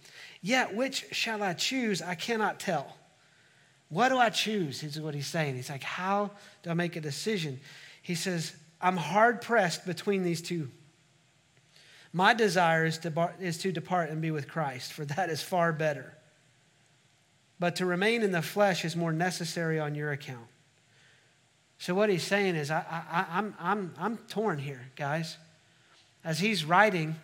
Yet, 0.46 0.76
which 0.76 1.06
shall 1.10 1.42
I 1.42 1.54
choose? 1.54 2.00
I 2.00 2.14
cannot 2.14 2.60
tell. 2.60 2.96
What 3.88 4.10
do 4.10 4.18
I 4.18 4.30
choose? 4.30 4.84
Is 4.84 5.00
what 5.00 5.12
he's 5.12 5.26
saying. 5.26 5.56
He's 5.56 5.68
like, 5.68 5.82
How 5.82 6.30
do 6.62 6.70
I 6.70 6.74
make 6.74 6.94
a 6.94 7.00
decision? 7.00 7.58
He 8.00 8.14
says, 8.14 8.54
I'm 8.80 8.96
hard 8.96 9.42
pressed 9.42 9.84
between 9.84 10.22
these 10.22 10.40
two. 10.40 10.70
My 12.12 12.32
desire 12.32 12.84
is 12.84 12.98
to, 12.98 13.10
bar- 13.10 13.34
is 13.40 13.58
to 13.58 13.72
depart 13.72 14.10
and 14.10 14.22
be 14.22 14.30
with 14.30 14.46
Christ, 14.46 14.92
for 14.92 15.04
that 15.06 15.30
is 15.30 15.42
far 15.42 15.72
better. 15.72 16.14
But 17.58 17.74
to 17.76 17.84
remain 17.84 18.22
in 18.22 18.30
the 18.30 18.40
flesh 18.40 18.84
is 18.84 18.94
more 18.94 19.12
necessary 19.12 19.80
on 19.80 19.96
your 19.96 20.12
account. 20.12 20.46
So, 21.78 21.92
what 21.92 22.08
he's 22.08 22.22
saying 22.22 22.54
is, 22.54 22.70
I, 22.70 22.84
I, 22.88 23.26
I'm, 23.36 23.54
I'm, 23.58 23.94
I'm 23.98 24.16
torn 24.28 24.60
here, 24.60 24.92
guys. 24.94 25.38
As 26.22 26.38
he's 26.38 26.64
writing, 26.64 27.16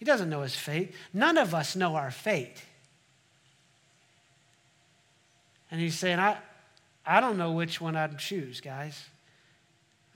he 0.00 0.06
doesn't 0.06 0.30
know 0.30 0.40
his 0.40 0.56
fate. 0.56 0.94
None 1.12 1.36
of 1.36 1.54
us 1.54 1.76
know 1.76 1.94
our 1.94 2.10
fate. 2.10 2.56
And 5.70 5.78
he's 5.78 5.96
saying, 5.96 6.18
I, 6.18 6.38
I 7.04 7.20
don't 7.20 7.36
know 7.36 7.52
which 7.52 7.82
one 7.82 7.96
I'd 7.96 8.18
choose, 8.18 8.62
guys. 8.62 9.04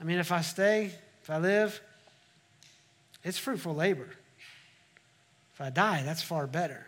I 0.01 0.03
mean, 0.03 0.17
if 0.17 0.31
I 0.31 0.41
stay, 0.41 0.91
if 1.21 1.29
I 1.29 1.37
live, 1.37 1.79
it's 3.23 3.37
fruitful 3.37 3.75
labor. 3.75 4.09
If 5.53 5.61
I 5.61 5.69
die, 5.69 6.01
that's 6.03 6.23
far 6.23 6.47
better. 6.47 6.87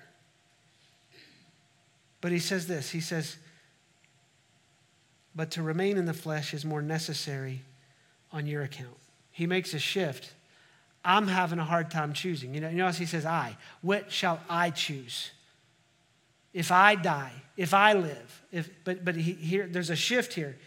But 2.19 2.31
he 2.31 2.39
says 2.39 2.65
this 2.65 2.89
he 2.89 2.99
says, 2.99 3.37
but 5.35 5.51
to 5.51 5.61
remain 5.61 5.97
in 5.97 6.05
the 6.05 6.15
flesh 6.15 6.51
is 6.51 6.65
more 6.65 6.81
necessary 6.81 7.61
on 8.33 8.47
your 8.47 8.63
account. 8.63 8.97
He 9.31 9.45
makes 9.45 9.75
a 9.75 9.79
shift 9.79 10.33
I'm 11.03 11.27
having 11.27 11.59
a 11.59 11.63
hard 11.63 11.89
time 11.89 12.13
choosing. 12.13 12.53
You 12.53 12.61
know, 12.61 12.69
you 12.69 12.77
notice 12.77 12.97
he 12.97 13.05
says, 13.05 13.25
I. 13.25 13.55
What 13.81 14.11
shall 14.11 14.39
I 14.49 14.71
choose? 14.71 15.31
If 16.53 16.71
I 16.71 16.95
die, 16.95 17.31
if 17.55 17.73
I 17.73 17.93
live, 17.93 18.43
if, 18.51 18.69
but, 18.83 19.05
but 19.05 19.15
he, 19.15 19.33
here, 19.33 19.67
there's 19.67 19.89
a 19.89 19.95
shift 19.95 20.33
here. 20.33 20.57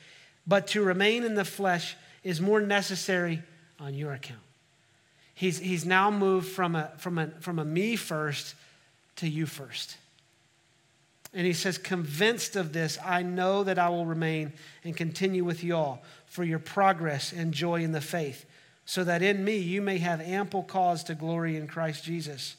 But 0.47 0.69
to 0.69 0.83
remain 0.83 1.25
in 1.25 1.35
the 1.35 1.45
flesh 1.45 1.97
is 2.23 2.41
more 2.41 2.61
necessary 2.61 3.43
on 3.79 3.95
your 3.95 4.13
account. 4.13 4.41
He's, 5.35 5.59
he's 5.59 5.85
now 5.87 6.11
moved 6.11 6.49
from 6.49 6.77
a, 6.77 6.93
from, 6.99 7.19
a, 7.19 7.29
from 7.41 7.59
a 7.59 7.65
me 7.65 7.97
first 7.97 8.55
to 9.17 9.29
you 9.29 9.47
first. 9.47 9.97
And 11.33 11.47
he 11.47 11.53
says, 11.53 11.79
Convinced 11.79 12.57
of 12.57 12.73
this, 12.73 12.99
I 13.05 13.23
know 13.23 13.65
that 13.65 13.79
I 13.79 13.89
will 13.89 14.05
remain 14.05 14.53
and 14.85 14.97
continue 14.97 15.45
with 15.45 15.63
you 15.63 15.77
all 15.77 16.03
for 16.27 16.45
your 16.45 16.59
progress 16.59 17.33
and 17.33 17.53
joy 17.53 17.83
in 17.83 17.93
the 17.93 18.01
faith 18.01 18.45
so 18.91 19.05
that 19.05 19.23
in 19.23 19.45
me 19.45 19.57
you 19.57 19.81
may 19.81 19.99
have 19.99 20.21
ample 20.21 20.65
cause 20.65 21.05
to 21.05 21.15
glory 21.15 21.57
in 21.57 21.69
Christ 21.69 22.03
Jesus 22.03 22.57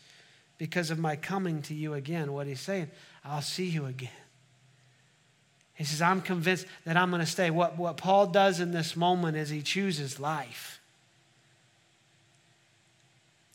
because 0.57 0.89
of 0.89 0.97
my 0.97 1.17
coming 1.17 1.61
to 1.63 1.73
you 1.73 1.93
again. 1.93 2.31
What 2.31 2.47
he's 2.47 2.61
saying, 2.61 2.89
I'll 3.25 3.41
see 3.41 3.65
you 3.65 3.85
again. 3.85 4.07
He 5.73 5.83
says, 5.83 6.01
I'm 6.01 6.21
convinced 6.21 6.67
that 6.85 6.95
I'm 6.95 7.09
going 7.09 7.19
to 7.19 7.25
stay. 7.25 7.49
What, 7.49 7.77
what 7.77 7.97
Paul 7.97 8.27
does 8.27 8.61
in 8.61 8.71
this 8.71 8.95
moment 8.95 9.35
is 9.35 9.49
he 9.49 9.61
chooses 9.61 10.21
life. 10.21 10.79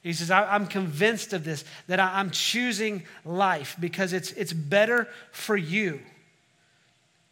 He 0.02 0.12
says, 0.12 0.30
I'm 0.30 0.66
convinced 0.66 1.32
of 1.32 1.44
this, 1.44 1.64
that 1.86 1.98
I'm 1.98 2.28
choosing 2.28 3.04
life 3.24 3.74
because 3.80 4.12
it's, 4.12 4.32
it's 4.32 4.52
better 4.52 5.08
for 5.32 5.56
you. 5.56 5.98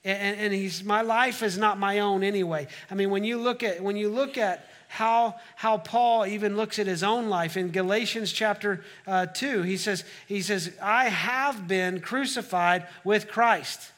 And, 0.07 0.39
and 0.39 0.55
he's, 0.55 0.83
my 0.83 1.03
life 1.03 1.43
is 1.43 1.59
not 1.59 1.79
my 1.79 1.99
own 1.99 2.23
anyway. 2.23 2.67
I 2.91 2.95
mean, 2.95 3.11
when 3.11 3.25
you 3.25 3.37
look 3.37 3.63
at, 3.63 3.83
when 3.83 3.97
you 3.97 4.09
look 4.09 4.39
at 4.39 4.67
how, 4.95 5.35
how 5.57 5.79
Paul 5.79 6.25
even 6.25 6.57
looks 6.57 6.79
at 6.79 6.87
his 6.87 7.03
own 7.03 7.29
life 7.29 7.57
in 7.57 7.73
Galatians 7.73 8.31
chapter 8.31 8.85
uh, 9.09 9.27
2, 9.27 9.63
he 9.63 9.77
says, 9.77 10.05
he 10.29 10.41
says, 10.41 10.71
I 10.81 11.07
have 11.09 11.67
been 11.67 12.01
crucified 12.01 12.87
with 13.03 13.27
Christ. 13.27 13.91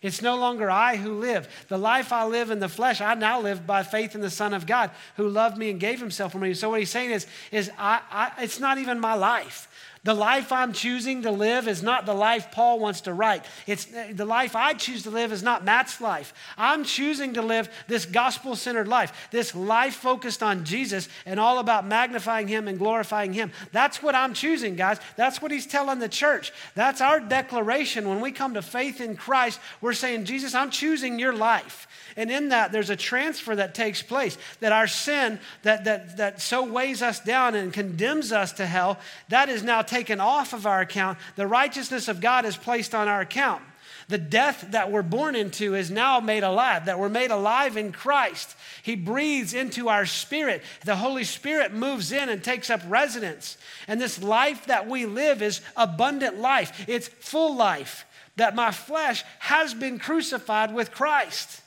It's 0.00 0.22
no 0.22 0.36
longer 0.36 0.70
I 0.70 0.94
who 0.94 1.14
live. 1.14 1.48
The 1.66 1.78
life 1.78 2.12
I 2.12 2.24
live 2.26 2.52
in 2.52 2.60
the 2.60 2.68
flesh, 2.68 3.00
I 3.00 3.14
now 3.14 3.40
live 3.40 3.66
by 3.66 3.82
faith 3.82 4.14
in 4.14 4.20
the 4.20 4.30
Son 4.30 4.54
of 4.54 4.64
God 4.64 4.92
who 5.16 5.28
loved 5.28 5.58
me 5.58 5.70
and 5.70 5.80
gave 5.80 5.98
himself 5.98 6.30
for 6.30 6.38
me. 6.38 6.54
So 6.54 6.70
what 6.70 6.78
he's 6.78 6.90
saying 6.90 7.10
is, 7.10 7.26
is 7.50 7.68
I, 7.76 8.00
I, 8.12 8.30
it's 8.38 8.60
not 8.60 8.78
even 8.78 9.00
my 9.00 9.14
life. 9.14 9.66
The 10.04 10.14
life 10.14 10.52
I'm 10.52 10.72
choosing 10.72 11.22
to 11.22 11.30
live 11.30 11.66
is 11.66 11.82
not 11.82 12.04
the 12.04 12.14
life 12.14 12.50
Paul 12.52 12.78
wants 12.78 13.00
to 13.02 13.14
write. 13.14 13.44
It's 13.66 13.86
the 13.86 14.26
life 14.26 14.54
I 14.54 14.74
choose 14.74 15.02
to 15.04 15.10
live 15.10 15.32
is 15.32 15.42
not 15.42 15.64
Matt's 15.64 16.00
life. 16.00 16.34
I'm 16.58 16.84
choosing 16.84 17.34
to 17.34 17.42
live 17.42 17.70
this 17.88 18.04
gospel-centered 18.04 18.86
life, 18.86 19.28
this 19.30 19.54
life 19.54 19.94
focused 19.94 20.42
on 20.42 20.64
Jesus 20.64 21.08
and 21.24 21.40
all 21.40 21.58
about 21.58 21.86
magnifying 21.86 22.48
him 22.48 22.68
and 22.68 22.78
glorifying 22.78 23.32
him. 23.32 23.50
That's 23.72 24.02
what 24.02 24.14
I'm 24.14 24.34
choosing, 24.34 24.76
guys. 24.76 25.00
That's 25.16 25.40
what 25.40 25.50
he's 25.50 25.66
telling 25.66 25.98
the 25.98 26.08
church. 26.08 26.52
That's 26.74 27.00
our 27.00 27.18
declaration 27.18 28.08
when 28.08 28.20
we 28.20 28.30
come 28.30 28.54
to 28.54 28.62
faith 28.62 29.00
in 29.00 29.16
Christ. 29.16 29.58
We're 29.80 29.94
saying, 29.94 30.26
"Jesus, 30.26 30.54
I'm 30.54 30.70
choosing 30.70 31.18
your 31.18 31.32
life." 31.32 31.88
And 32.16 32.30
in 32.30 32.50
that, 32.50 32.70
there's 32.70 32.90
a 32.90 32.96
transfer 32.96 33.56
that 33.56 33.74
takes 33.74 34.02
place. 34.02 34.38
That 34.60 34.70
our 34.70 34.86
sin 34.86 35.40
that, 35.62 35.84
that, 35.84 36.16
that 36.18 36.40
so 36.40 36.62
weighs 36.62 37.02
us 37.02 37.18
down 37.18 37.56
and 37.56 37.72
condemns 37.72 38.30
us 38.30 38.52
to 38.52 38.66
hell, 38.66 38.98
that 39.30 39.48
is 39.48 39.64
now 39.64 39.82
off 40.20 40.52
of 40.52 40.66
our 40.66 40.80
account. 40.80 41.18
The 41.36 41.46
righteousness 41.46 42.08
of 42.08 42.20
God 42.20 42.44
is 42.44 42.56
placed 42.56 42.94
on 42.94 43.08
our 43.08 43.20
account. 43.20 43.62
The 44.08 44.18
death 44.18 44.66
that 44.72 44.90
we're 44.90 45.02
born 45.02 45.34
into 45.34 45.74
is 45.74 45.90
now 45.90 46.20
made 46.20 46.42
alive, 46.42 46.86
that 46.86 46.98
we're 46.98 47.08
made 47.08 47.30
alive 47.30 47.76
in 47.76 47.90
Christ. 47.90 48.54
He 48.82 48.96
breathes 48.96 49.54
into 49.54 49.88
our 49.88 50.04
spirit. 50.04 50.62
The 50.84 50.96
Holy 50.96 51.24
Spirit 51.24 51.72
moves 51.72 52.12
in 52.12 52.28
and 52.28 52.44
takes 52.44 52.68
up 52.68 52.82
residence. 52.86 53.56
And 53.88 54.00
this 54.00 54.22
life 54.22 54.66
that 54.66 54.86
we 54.86 55.06
live 55.06 55.40
is 55.40 55.62
abundant 55.76 56.38
life, 56.38 56.84
it's 56.86 57.08
full 57.08 57.56
life, 57.56 58.04
that 58.36 58.54
my 58.54 58.72
flesh 58.72 59.24
has 59.38 59.72
been 59.72 59.98
crucified 59.98 60.74
with 60.74 60.90
Christ. 60.90 61.62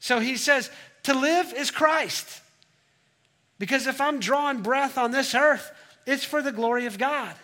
So 0.00 0.20
he 0.20 0.36
says, 0.36 0.70
to 1.02 1.14
live 1.14 1.52
is 1.52 1.70
Christ. 1.70 2.40
Because 3.58 3.86
if 3.86 4.00
I'm 4.00 4.20
drawing 4.20 4.62
breath 4.62 4.96
on 4.96 5.10
this 5.10 5.34
earth, 5.34 5.70
it's 6.08 6.24
for 6.24 6.40
the 6.40 6.52
glory 6.52 6.86
of 6.86 6.96
God. 6.96 7.34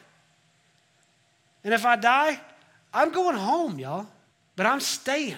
And 1.63 1.75
if 1.75 1.85
I 1.85 1.97
die, 1.97 2.41
I'm 2.95 3.13
going 3.13 3.37
home, 3.37 3.79
y'all. 3.79 4.07
But 4.57 4.65
I'm 4.65 4.81
staying. 4.81 5.37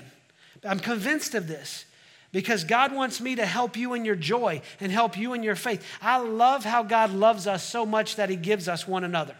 I'm 0.65 0.79
convinced 0.79 1.35
of 1.35 1.49
this 1.49 1.87
because 2.31 2.63
God 2.65 2.93
wants 2.93 3.21
me 3.21 3.35
to 3.35 3.45
help 3.45 3.77
you 3.77 3.95
in 3.95 4.05
your 4.05 4.15
joy 4.15 4.63
and 4.79 4.93
help 4.93 5.19
you 5.19 5.35
in 5.35 5.43
your 5.43 5.57
faith. 5.57 5.85
I 6.01 6.19
love 6.19 6.65
how 6.65 6.85
God 6.85 7.13
loves 7.13 7.49
us 7.49 7.65
so 7.65 7.85
much 7.85 8.17
that 8.17 8.31
He 8.31 8.37
gives 8.37 8.69
us 8.69 8.87
one 8.87 9.03
another. 9.03 9.35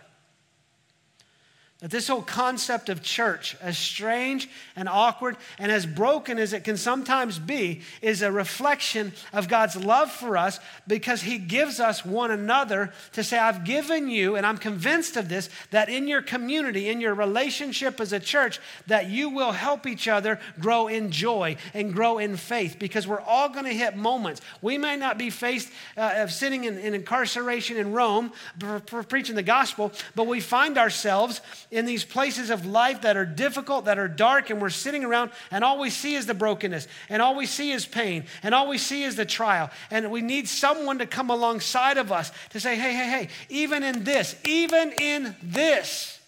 That 1.81 1.91
this 1.91 2.09
whole 2.09 2.23
concept 2.23 2.89
of 2.89 3.03
church, 3.03 3.55
as 3.61 3.77
strange 3.77 4.49
and 4.77 4.89
awkward 4.89 5.37
and 5.59 5.71
as 5.71 5.85
broken 5.85 6.39
as 6.39 6.55
it 6.55 6.65
can 6.65 6.79
sometimes 6.79 7.39
be, 7.39 7.83
is 8.01 8.23
a 8.23 8.33
reflection 8.33 9.13
of 9.35 9.47
God's 9.47 9.77
love 9.77 10.11
for 10.11 10.39
us 10.39 10.59
because 10.89 11.21
He 11.21 11.37
gives 11.37 11.79
us 11.79 12.03
one 12.03 12.31
another 12.31 12.95
to 13.13 13.23
say, 13.23 13.39
I've 13.39 13.65
given 13.65 14.09
you, 14.09 14.37
and 14.37 14.47
I'm 14.47 14.57
convinced 14.57 15.19
of 15.19 15.29
this, 15.29 15.51
that 15.71 15.91
in 15.91 16.09
your 16.09 16.23
community, 16.23 16.89
in 16.89 16.99
your 16.99 17.13
relationship 17.13 18.01
as 18.01 18.15
a 18.15 18.21
church, 18.21 18.59
that 18.87 19.11
you 19.11 19.29
will 19.29 19.53
help 19.53 19.87
each 19.87 20.09
other 20.09 20.41
grow 20.59 20.87
in 20.87 21.11
joy 21.11 21.59
and 21.75 21.93
grow 21.93 22.17
in 22.17 22.39
faith 22.39 22.77
because 22.79 23.07
we're 23.07 23.21
all 23.21 23.51
going 23.51 23.67
to 23.67 23.75
hit 23.75 23.95
moments. 23.99 24.41
We 24.63 24.79
may 24.79 24.97
not 24.97 25.19
be 25.19 25.29
faced 25.29 25.71
uh, 25.99 26.15
of 26.17 26.33
sitting 26.33 26.65
in, 26.65 26.79
in 26.79 26.95
incarceration 26.95 27.77
in 27.77 27.93
Rome 27.93 28.33
for, 28.59 28.81
for 28.87 29.03
preaching 29.03 29.37
the 29.37 29.43
gospel, 29.43 29.93
but 30.15 30.27
we 30.27 30.41
find 30.41 30.79
ourselves 30.79 31.43
in 31.71 31.85
these 31.85 32.05
places 32.05 32.51
of 32.51 32.65
life 32.65 33.03
that 33.03 33.17
are 33.17 33.25
difficult, 33.25 33.87
that 33.87 33.99
are 33.99 34.09
dark, 34.09 34.51
and 34.51 34.61
we're 34.61 34.71
sitting 34.71 35.05
around 35.05 35.31
and 35.51 35.65
all 35.65 35.79
we 35.79 35.91
see 35.91 36.15
is 36.15 36.27
the 36.27 36.35
brokenness, 36.35 36.87
and 37.09 37.21
all 37.21 37.37
we 37.37 37.47
see 37.47 37.73
is 37.73 37.87
pain, 37.87 38.25
and 38.43 38.55
all 38.55 38.69
we 38.69 38.79
see 38.79 39.03
is 39.03 39.17
the 39.17 39.25
trial. 39.25 39.71
And 39.91 40.11
we 40.11 40.21
need 40.21 40.49
someone 40.49 40.99
to 40.99 41.07
come 41.07 41.31
alongside 41.31 41.99
of 41.99 42.13
us 42.13 42.31
to 42.51 42.61
say, 42.61 42.77
hey, 42.77 42.93
hey, 42.93 43.09
hey, 43.09 43.29
even 43.49 43.83
in 43.83 44.05
this, 44.05 44.37
even 44.45 44.93
in 44.93 45.35
this, 45.43 46.21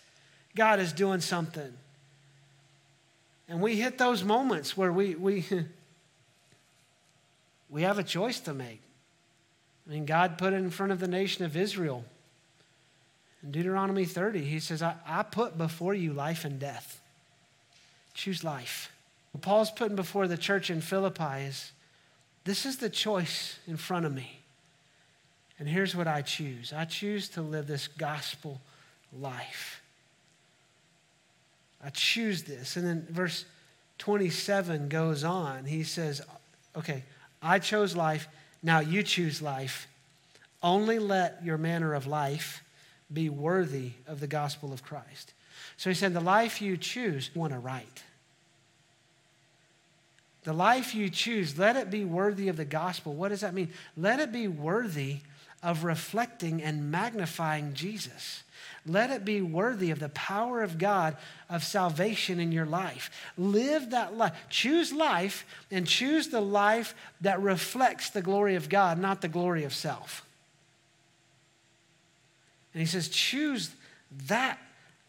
God 0.55 0.81
is 0.81 0.93
doing 0.93 1.21
something. 1.21 1.73
And 3.49 3.61
we 3.61 3.77
hit 3.77 3.97
those 3.97 4.25
moments 4.25 4.77
where 4.77 4.93
we, 4.93 5.15
we, 5.15 5.45
we 7.71 7.83
have 7.83 7.99
a 7.99 8.05
choice 8.05 8.41
to 8.41 8.53
make. 8.53 8.81
I 9.87 9.93
mean, 9.93 10.05
God 10.05 10.37
put 10.37 10.53
it 10.53 10.57
in 10.57 10.71
front 10.71 10.93
of 10.93 11.01
the 11.01 11.09
nation 11.09 11.45
of 11.45 11.57
Israel. 11.57 12.05
In 13.43 13.53
Deuteronomy 13.53 14.05
30, 14.05 14.45
he 14.45 14.61
says, 14.61 14.83
I, 14.83 14.95
I 15.07 15.23
put 15.23 15.57
before 15.57 15.95
you 15.95 16.13
life 16.13 16.45
and 16.45 16.59
death. 16.59 17.01
Choose 18.15 18.43
life. 18.43 18.91
What 19.33 19.43
Paul's 19.43 19.71
putting 19.71 19.97
before 19.97 20.27
the 20.27 20.37
church 20.37 20.71
in 20.71 20.81
Philippi 20.81 21.43
is 21.43 21.73
this 22.45 22.67
is 22.67 22.79
the 22.79 22.91
choice 22.91 23.59
in 23.67 23.77
front 23.77 24.07
of 24.07 24.15
me. 24.15 24.41
And 25.59 25.69
here's 25.69 25.95
what 25.95 26.07
I 26.07 26.23
choose 26.23 26.73
I 26.73 26.85
choose 26.85 27.29
to 27.31 27.43
live 27.43 27.67
this 27.67 27.89
gospel 27.89 28.61
life. 29.13 29.83
I 31.85 31.91
choose 31.91 32.43
this. 32.45 32.77
And 32.77 32.87
then 32.87 33.07
verse 33.09 33.45
27 33.99 34.89
goes 34.89 35.25
on. 35.25 35.65
He 35.65 35.85
says, 35.85 36.23
Okay, 36.77 37.05
I 37.43 37.59
chose 37.59 37.95
life. 37.95 38.29
Now 38.63 38.81
you 38.81 39.03
choose 39.03 39.41
life. 39.41 39.87
Only 40.63 40.99
let 40.99 41.45
your 41.45 41.59
manner 41.59 41.95
of 41.95 42.07
life 42.07 42.65
be 43.13 43.29
worthy 43.29 43.93
of 44.07 44.21
the 44.21 44.27
gospel 44.27 44.73
of 44.73 44.83
Christ. 44.83 45.33
So 45.77 45.91
he 45.91 45.95
said, 45.95 46.13
The 46.13 46.21
life 46.21 46.61
you 46.61 46.77
choose, 46.77 47.31
you 47.35 47.41
want 47.41 47.53
to 47.53 47.59
write. 47.59 48.03
The 50.45 50.53
life 50.53 50.95
you 50.95 51.11
choose, 51.11 51.59
let 51.59 51.77
it 51.77 51.91
be 51.91 52.05
worthy 52.05 52.49
of 52.49 52.57
the 52.57 52.65
gospel. 52.65 53.13
What 53.13 53.29
does 53.29 53.41
that 53.41 53.55
mean? 53.55 53.71
Let 53.97 54.21
it 54.21 54.33
be 54.33 54.49
worthy 54.49 55.19
of 55.63 55.85
reflecting 55.85 56.63
and 56.63 56.91
magnifying 56.91 57.75
Jesus. 57.75 58.45
Let 58.87 59.11
it 59.11 59.25
be 59.25 59.43
worthy 59.43 59.91
of 59.91 59.99
the 59.99 60.09
power 60.11 60.63
of 60.63 60.79
God 60.79 61.17
of 61.51 61.65
salvation 61.65 62.41
in 62.41 62.53
your 62.53 62.65
life. 62.65 63.11
Live 63.37 63.91
that 63.91 64.17
life. 64.17 64.33
Choose 64.49 64.93
life 64.93 65.45
and 65.71 65.87
choose 65.87 66.29
the 66.29 66.41
life 66.41 66.95
that 67.21 67.43
reflects 67.43 68.11
the 68.11 68.23
glory 68.23 68.55
of 68.55 68.69
God, 68.69 68.99
not 68.99 69.21
the 69.21 69.29
glory 69.29 69.65
of 69.65 69.75
self. 69.75 70.25
And 72.79 72.87
he 72.87 72.89
says, 72.89 73.09
choose 73.09 73.73
that 74.29 74.57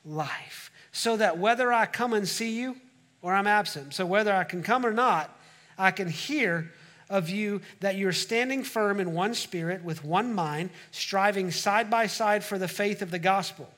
life 0.03 0.71
so 0.91 1.17
that 1.17 1.37
whether 1.37 1.71
I 1.71 1.85
come 1.85 2.13
and 2.13 2.27
see 2.27 2.59
you 2.59 2.75
or 3.21 3.31
I'm 3.31 3.45
absent, 3.45 3.93
so 3.93 4.07
whether 4.07 4.33
I 4.33 4.43
can 4.43 4.63
come 4.63 4.87
or 4.87 4.91
not, 4.91 5.39
I 5.77 5.91
can 5.91 6.09
hear 6.09 6.71
of 7.11 7.29
you 7.29 7.61
that 7.81 7.95
you're 7.95 8.11
standing 8.11 8.63
firm 8.63 8.99
in 8.99 9.13
one 9.13 9.35
spirit 9.35 9.83
with 9.83 10.03
one 10.03 10.33
mind, 10.33 10.71
striving 10.89 11.51
side 11.51 11.91
by 11.91 12.07
side 12.07 12.43
for 12.43 12.57
the 12.57 12.67
faith 12.67 13.03
of 13.03 13.11
the 13.11 13.19
gospel, 13.19 13.69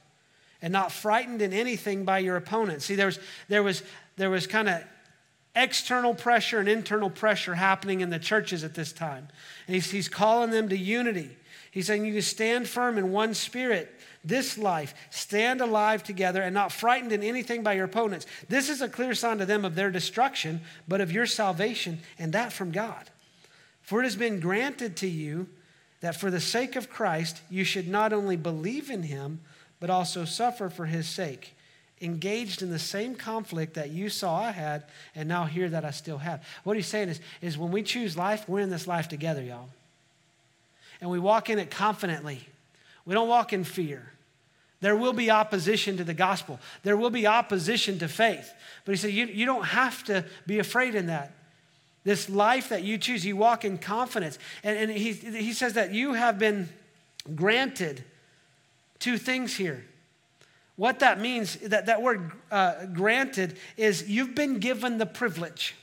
and 0.62 0.72
not 0.72 0.94
frightened 0.94 1.42
in 1.42 1.52
anything 1.52 2.06
by 2.06 2.20
your 2.20 2.38
opponents. 2.38 2.86
See, 2.86 2.96
there 2.96 3.08
was, 3.08 3.20
there 3.50 3.62
was, 3.62 3.84
there 4.16 4.30
was 4.30 4.48
kind 4.48 4.70
of 4.70 4.82
external 5.54 6.16
pressure 6.16 6.60
and 6.60 6.70
internal 6.70 7.10
pressure 7.10 7.56
happening 7.56 8.00
in 8.00 8.10
the 8.10 8.20
churches 8.20 8.64
at 8.64 8.74
this 8.74 8.94
time. 8.94 9.28
And 9.68 9.76
he's, 9.76 9.92
he's 9.92 10.08
calling 10.08 10.52
them 10.52 10.70
to 10.70 10.78
unity. 10.78 11.36
He's 11.72 11.88
saying 11.88 12.06
you 12.06 12.22
stand 12.22 12.68
firm 12.68 12.98
in 12.98 13.12
one 13.12 13.34
spirit 13.34 13.98
this 14.24 14.58
life, 14.58 14.94
stand 15.10 15.62
alive 15.62 16.04
together 16.04 16.42
and 16.42 16.54
not 16.54 16.72
frightened 16.72 17.12
in 17.12 17.24
anything 17.24 17.64
by 17.64 17.74
your 17.74 17.86
opponents. 17.86 18.28
This 18.50 18.70
is 18.70 18.82
a 18.82 18.90
clear 18.90 19.16
sign 19.16 19.40
to 19.40 19.46
them 19.46 19.66
of 19.66 19.76
their 19.76 19.90
destruction, 19.90 20.62
but 20.88 21.02
of 21.02 21.12
your 21.12 21.26
salvation, 21.26 22.00
and 22.20 22.34
that 22.34 22.54
from 22.54 22.72
God. 22.72 23.10
For 23.82 24.02
it 24.02 24.04
has 24.04 24.16
been 24.16 24.40
granted 24.40 24.96
to 24.98 25.08
you 25.08 25.48
that 26.02 26.16
for 26.16 26.30
the 26.30 26.40
sake 26.40 26.76
of 26.76 26.90
Christ, 26.90 27.42
you 27.50 27.64
should 27.64 27.88
not 27.88 28.14
only 28.14 28.36
believe 28.36 28.90
in 28.90 29.04
him, 29.04 29.40
but 29.80 29.90
also 29.90 30.26
suffer 30.26 30.70
for 30.70 30.86
his 30.86 31.08
sake, 31.08 31.56
engaged 32.00 32.62
in 32.62 32.70
the 32.70 32.80
same 32.80 33.16
conflict 33.16 33.74
that 33.74 33.90
you 33.90 34.10
saw 34.10 34.36
I 34.36 34.52
had, 34.52 34.84
and 35.16 35.28
now 35.28 35.46
hear 35.46 35.70
that 35.70 35.86
I 35.86 35.92
still 35.92 36.20
have. 36.20 36.46
What 36.64 36.76
he's 36.76 36.88
saying 36.88 37.10
is, 37.10 37.20
is 37.42 37.58
when 37.58 37.72
we 37.72 37.82
choose 37.82 38.16
life, 38.16 38.48
we're 38.48 38.60
in 38.60 38.70
this 38.70 38.88
life 38.88 39.08
together, 39.08 39.42
y'all 39.42 39.70
and 41.02 41.10
we 41.10 41.20
walk 41.20 41.50
in 41.50 41.60
it 41.60 41.72
confidently. 41.72 42.48
We 43.06 43.14
don't 43.14 43.28
walk 43.28 43.52
in 43.52 43.64
fear. 43.64 44.12
There 44.80 44.96
will 44.96 45.14
be 45.14 45.30
opposition 45.30 45.98
to 45.98 46.04
the 46.04 46.14
gospel, 46.14 46.60
there 46.84 46.98
will 46.98 47.10
be 47.10 47.28
opposition 47.28 48.00
to 48.00 48.08
faith. 48.08 48.54
But 48.86 48.94
he 48.94 48.98
said, 48.98 49.12
You, 49.12 49.26
you 49.26 49.46
don't 49.46 49.66
have 49.66 50.04
to 50.06 50.26
be 50.48 50.60
afraid 50.60 50.96
in 50.96 51.08
that. 51.08 51.34
This 52.04 52.30
life 52.30 52.70
that 52.70 52.84
you 52.84 52.98
choose, 52.98 53.24
you 53.24 53.38
walk 53.38 53.64
in 53.64 53.78
confidence. 53.78 54.40
And, 54.64 54.78
and 54.78 54.92
he, 54.92 55.12
he 55.12 55.54
says 55.54 55.74
that 55.74 55.94
you 55.94 56.14
have 56.14 56.40
been 56.40 56.68
granted 57.36 58.04
two 58.98 59.18
things 59.18 59.56
here. 59.56 59.86
What 60.78 61.00
that 61.00 61.20
means, 61.20 61.58
that, 61.58 61.86
that 61.86 62.02
word 62.02 62.32
uh, 62.50 62.86
granted, 62.88 63.58
is 63.78 64.10
you've 64.10 64.34
been 64.34 64.58
given 64.58 64.98
the 64.98 65.06
privilege. 65.06 65.76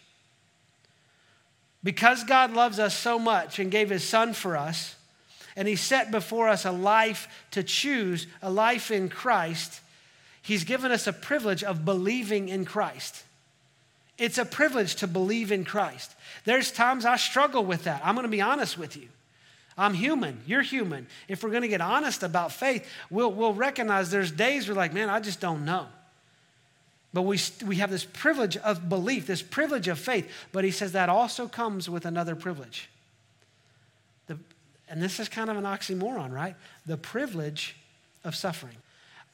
Because 1.84 2.24
God 2.24 2.52
loves 2.52 2.80
us 2.80 2.96
so 2.96 3.16
much 3.16 3.60
and 3.60 3.70
gave 3.70 3.90
his 3.90 4.02
son 4.02 4.32
for 4.32 4.56
us, 4.56 4.96
and 5.58 5.66
he 5.66 5.74
set 5.74 6.12
before 6.12 6.48
us 6.48 6.64
a 6.64 6.70
life 6.70 7.26
to 7.50 7.64
choose, 7.64 8.28
a 8.40 8.48
life 8.48 8.92
in 8.92 9.08
Christ, 9.08 9.80
he's 10.40 10.62
given 10.62 10.92
us 10.92 11.08
a 11.08 11.12
privilege 11.12 11.64
of 11.64 11.84
believing 11.84 12.48
in 12.48 12.64
Christ. 12.64 13.24
It's 14.18 14.38
a 14.38 14.44
privilege 14.44 14.94
to 14.96 15.08
believe 15.08 15.50
in 15.50 15.64
Christ. 15.64 16.14
There's 16.44 16.70
times 16.70 17.04
I 17.04 17.16
struggle 17.16 17.64
with 17.64 17.84
that. 17.84 18.00
I'm 18.04 18.14
going 18.14 18.22
to 18.22 18.30
be 18.30 18.40
honest 18.40 18.78
with 18.78 18.96
you. 18.96 19.08
I'm 19.76 19.94
human. 19.94 20.40
You're 20.46 20.62
human. 20.62 21.08
If 21.26 21.42
we're 21.42 21.50
going 21.50 21.62
to 21.62 21.68
get 21.68 21.80
honest 21.80 22.22
about 22.22 22.52
faith, 22.52 22.88
we'll, 23.10 23.32
we'll 23.32 23.52
recognize 23.52 24.12
there's 24.12 24.30
days 24.30 24.68
we're 24.68 24.76
like, 24.76 24.94
man, 24.94 25.10
I 25.10 25.18
just 25.18 25.40
don't 25.40 25.64
know. 25.64 25.86
But 27.12 27.22
we, 27.22 27.40
we 27.66 27.76
have 27.76 27.90
this 27.90 28.04
privilege 28.04 28.56
of 28.58 28.88
belief, 28.88 29.26
this 29.26 29.42
privilege 29.42 29.88
of 29.88 29.98
faith. 29.98 30.30
But 30.52 30.62
he 30.62 30.70
says 30.70 30.92
that 30.92 31.08
also 31.08 31.48
comes 31.48 31.90
with 31.90 32.06
another 32.06 32.36
privilege. 32.36 32.88
And 34.90 35.02
this 35.02 35.20
is 35.20 35.28
kind 35.28 35.50
of 35.50 35.56
an 35.56 35.64
oxymoron, 35.64 36.32
right? 36.32 36.54
The 36.86 36.96
privilege 36.96 37.76
of 38.24 38.34
suffering. 38.34 38.76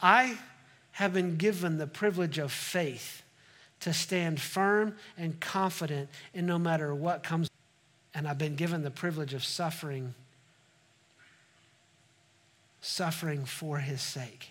I 0.01 0.39
have 0.93 1.13
been 1.13 1.37
given 1.37 1.79
the 1.79 1.87
privilege 1.87 2.39
of 2.39 2.53
faith 2.53 3.23
to 3.81 3.93
stand 3.93 4.41
firm 4.41 4.97
and 5.19 5.39
confident 5.41 6.09
in 6.33 6.47
no 6.47 6.59
matter 6.59 6.95
what 6.95 7.23
comes. 7.23 7.49
And 8.15 8.27
I've 8.29 8.39
been 8.39 8.57
given 8.57 8.83
the 8.83 8.91
privilege 8.91 9.35
of 9.35 9.45
suffering 9.45 10.15
suffering 12.85 13.47
for 13.47 13.79
his 13.79 14.03
sake. 14.03 14.49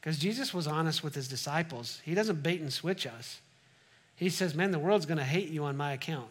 Because 0.00 0.18
Jesus 0.18 0.54
was 0.54 0.66
honest 0.66 1.02
with 1.02 1.14
his 1.14 1.28
disciples. 1.28 2.00
He 2.04 2.14
doesn't 2.14 2.42
bait 2.42 2.60
and 2.60 2.72
switch 2.72 3.06
us. 3.06 3.40
He 4.16 4.30
says, 4.30 4.54
Man, 4.54 4.70
the 4.70 4.78
world's 4.78 5.04
going 5.04 5.18
to 5.18 5.24
hate 5.24 5.48
you 5.48 5.64
on 5.64 5.76
my 5.76 5.92
account. 5.92 6.28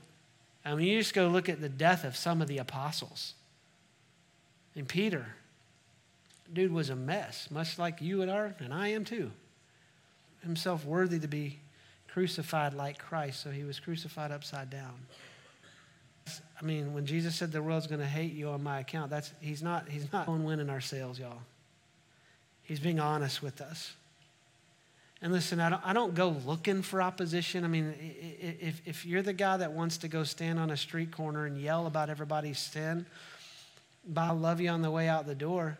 I 0.66 0.76
mean, 0.76 0.88
you 0.88 1.00
just 1.00 1.14
go 1.14 1.28
look 1.28 1.50
at 1.50 1.62
the 1.62 1.70
death 1.70 2.04
of 2.04 2.16
some 2.16 2.42
of 2.42 2.48
the 2.48 2.58
apostles. 2.58 3.34
And 4.76 4.88
Peter, 4.88 5.26
dude 6.52 6.72
was 6.72 6.90
a 6.90 6.96
mess, 6.96 7.50
much 7.50 7.78
like 7.78 8.02
you 8.02 8.22
and 8.22 8.30
are, 8.30 8.56
and 8.60 8.74
I 8.74 8.90
am 8.90 9.06
too. 9.06 9.32
Himself 10.44 10.86
worthy 10.86 11.20
to 11.20 11.28
be 11.28 11.60
crucified 12.08 12.74
like 12.74 12.98
Christ, 12.98 13.42
so 13.42 13.52
he 13.52 13.64
was 13.64 13.80
crucified 13.80 14.32
upside 14.32 14.70
down. 14.70 14.96
I 16.62 16.66
mean, 16.66 16.94
when 16.94 17.06
Jesus 17.06 17.36
said 17.36 17.52
the 17.52 17.62
world's 17.62 17.88
going 17.88 18.02
to 18.02 18.08
hate 18.08 18.34
you 18.34 18.50
on 18.50 18.62
my 18.62 18.80
account, 18.80 19.10
that's 19.10 19.32
he's 19.40 19.64
not 19.64 19.88
he's 19.90 20.12
not 20.12 20.28
winning 20.28 20.70
our 20.70 20.82
sales, 20.82 21.18
y'all. 21.20 21.42
He's 22.64 22.80
being 22.80 23.00
honest 23.00 23.42
with 23.42 23.62
us. 23.62 23.94
And 25.22 25.34
listen, 25.34 25.60
I 25.60 25.70
don't, 25.70 25.86
I 25.86 25.94
don't 25.94 26.16
go 26.16 26.30
looking 26.46 26.82
for 26.82 27.02
opposition. 27.02 27.66
I 27.66 27.68
mean, 27.68 27.94
if, 28.40 28.82
if 28.86 29.06
you're 29.06 29.22
the 29.22 29.34
guy 29.34 29.58
that 29.58 29.74
wants 29.74 29.98
to 29.98 30.08
go 30.08 30.24
stand 30.24 30.60
on 30.60 30.70
a 30.70 30.78
street 30.78 31.12
corner 31.12 31.46
and 31.46 31.60
yell 31.60 31.88
about 31.88 32.10
everybody's 32.10 32.60
sin, 32.60 33.06
but 34.08 34.22
I'll 34.22 34.36
love 34.36 34.62
you 34.62 34.70
on 34.70 34.82
the 34.82 34.92
way 34.92 35.10
out 35.10 35.28
the 35.28 35.36
door, 35.36 35.78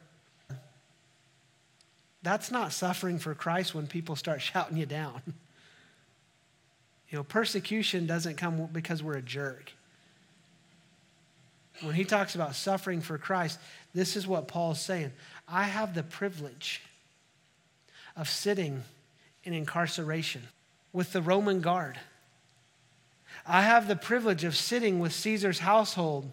that's 2.22 2.52
not 2.52 2.74
suffering 2.74 3.18
for 3.18 3.34
Christ 3.34 3.74
when 3.74 3.88
people 3.88 4.18
start 4.18 4.42
shouting 4.42 4.78
you 4.78 4.86
down. 4.86 5.22
You 7.10 7.18
know, 7.18 7.24
persecution 7.24 8.06
doesn't 8.06 8.36
come 8.36 8.68
because 8.72 9.02
we're 9.02 9.18
a 9.18 9.22
jerk. 9.22 9.72
When 11.82 11.96
he 11.96 12.04
talks 12.04 12.36
about 12.36 12.56
suffering 12.56 13.00
for 13.00 13.18
Christ, 13.18 13.58
this 13.94 14.18
is 14.18 14.28
what 14.28 14.50
Paul's 14.50 14.82
saying. 14.82 15.14
I 15.48 15.64
have 15.64 15.96
the 15.96 16.04
privilege 16.04 16.82
of 18.18 18.30
sitting 18.30 18.84
in 19.50 19.56
incarceration 19.56 20.44
with 20.94 21.12
the 21.12 21.24
Roman 21.24 21.60
guard. 21.60 22.00
I 23.48 23.64
have 23.64 23.88
the 23.88 23.96
privilege 23.96 24.44
of 24.44 24.56
sitting 24.56 25.00
with 25.00 25.12
Caesar's 25.12 25.58
household 25.60 26.32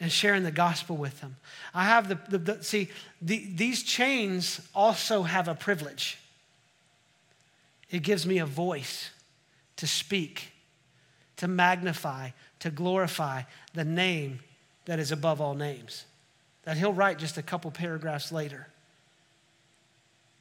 and 0.00 0.10
sharing 0.10 0.42
the 0.42 0.50
gospel 0.50 0.96
with 0.96 1.20
them. 1.20 1.36
I 1.72 1.84
have 1.84 2.08
the, 2.08 2.18
the, 2.28 2.38
the 2.38 2.64
see, 2.64 2.88
the, 3.20 3.48
these 3.54 3.84
chains 3.84 4.60
also 4.74 5.22
have 5.22 5.46
a 5.46 5.54
privilege. 5.54 6.18
It 7.90 8.02
gives 8.02 8.26
me 8.26 8.38
a 8.38 8.46
voice 8.46 9.10
to 9.76 9.86
speak, 9.86 10.50
to 11.36 11.46
magnify, 11.46 12.30
to 12.58 12.70
glorify 12.70 13.42
the 13.74 13.84
name 13.84 14.40
that 14.86 14.98
is 14.98 15.12
above 15.12 15.40
all 15.40 15.54
names, 15.54 16.06
that 16.64 16.76
he'll 16.76 16.92
write 16.92 17.18
just 17.18 17.38
a 17.38 17.42
couple 17.42 17.70
paragraphs 17.70 18.32
later. 18.32 18.66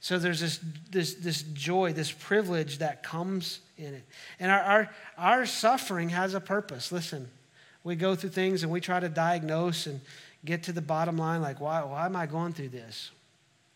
So 0.02 0.18
there's 0.18 0.40
this, 0.40 0.60
this, 0.90 1.14
this 1.14 1.44
joy, 1.44 1.94
this 1.94 2.12
privilege 2.12 2.80
that 2.80 3.04
comes 3.04 3.60
in 3.78 3.94
it. 3.94 4.04
And 4.40 4.52
our, 4.52 4.60
our, 4.60 4.90
our 5.18 5.46
suffering 5.46 6.10
has 6.10 6.34
a 6.34 6.40
purpose. 6.40 6.92
Listen, 6.92 7.30
we 7.84 7.96
go 7.96 8.16
through 8.16 8.32
things 8.32 8.64
and 8.64 8.72
we 8.72 8.82
try 8.82 9.00
to 9.00 9.10
diagnose 9.10 9.86
and 9.86 10.02
get 10.44 10.64
to 10.64 10.72
the 10.72 10.82
bottom 10.82 11.18
line 11.18 11.44
like, 11.44 11.62
why, 11.62 11.84
why 11.84 12.06
am 12.06 12.16
I 12.16 12.26
going 12.26 12.54
through 12.54 12.70
this? 12.70 13.12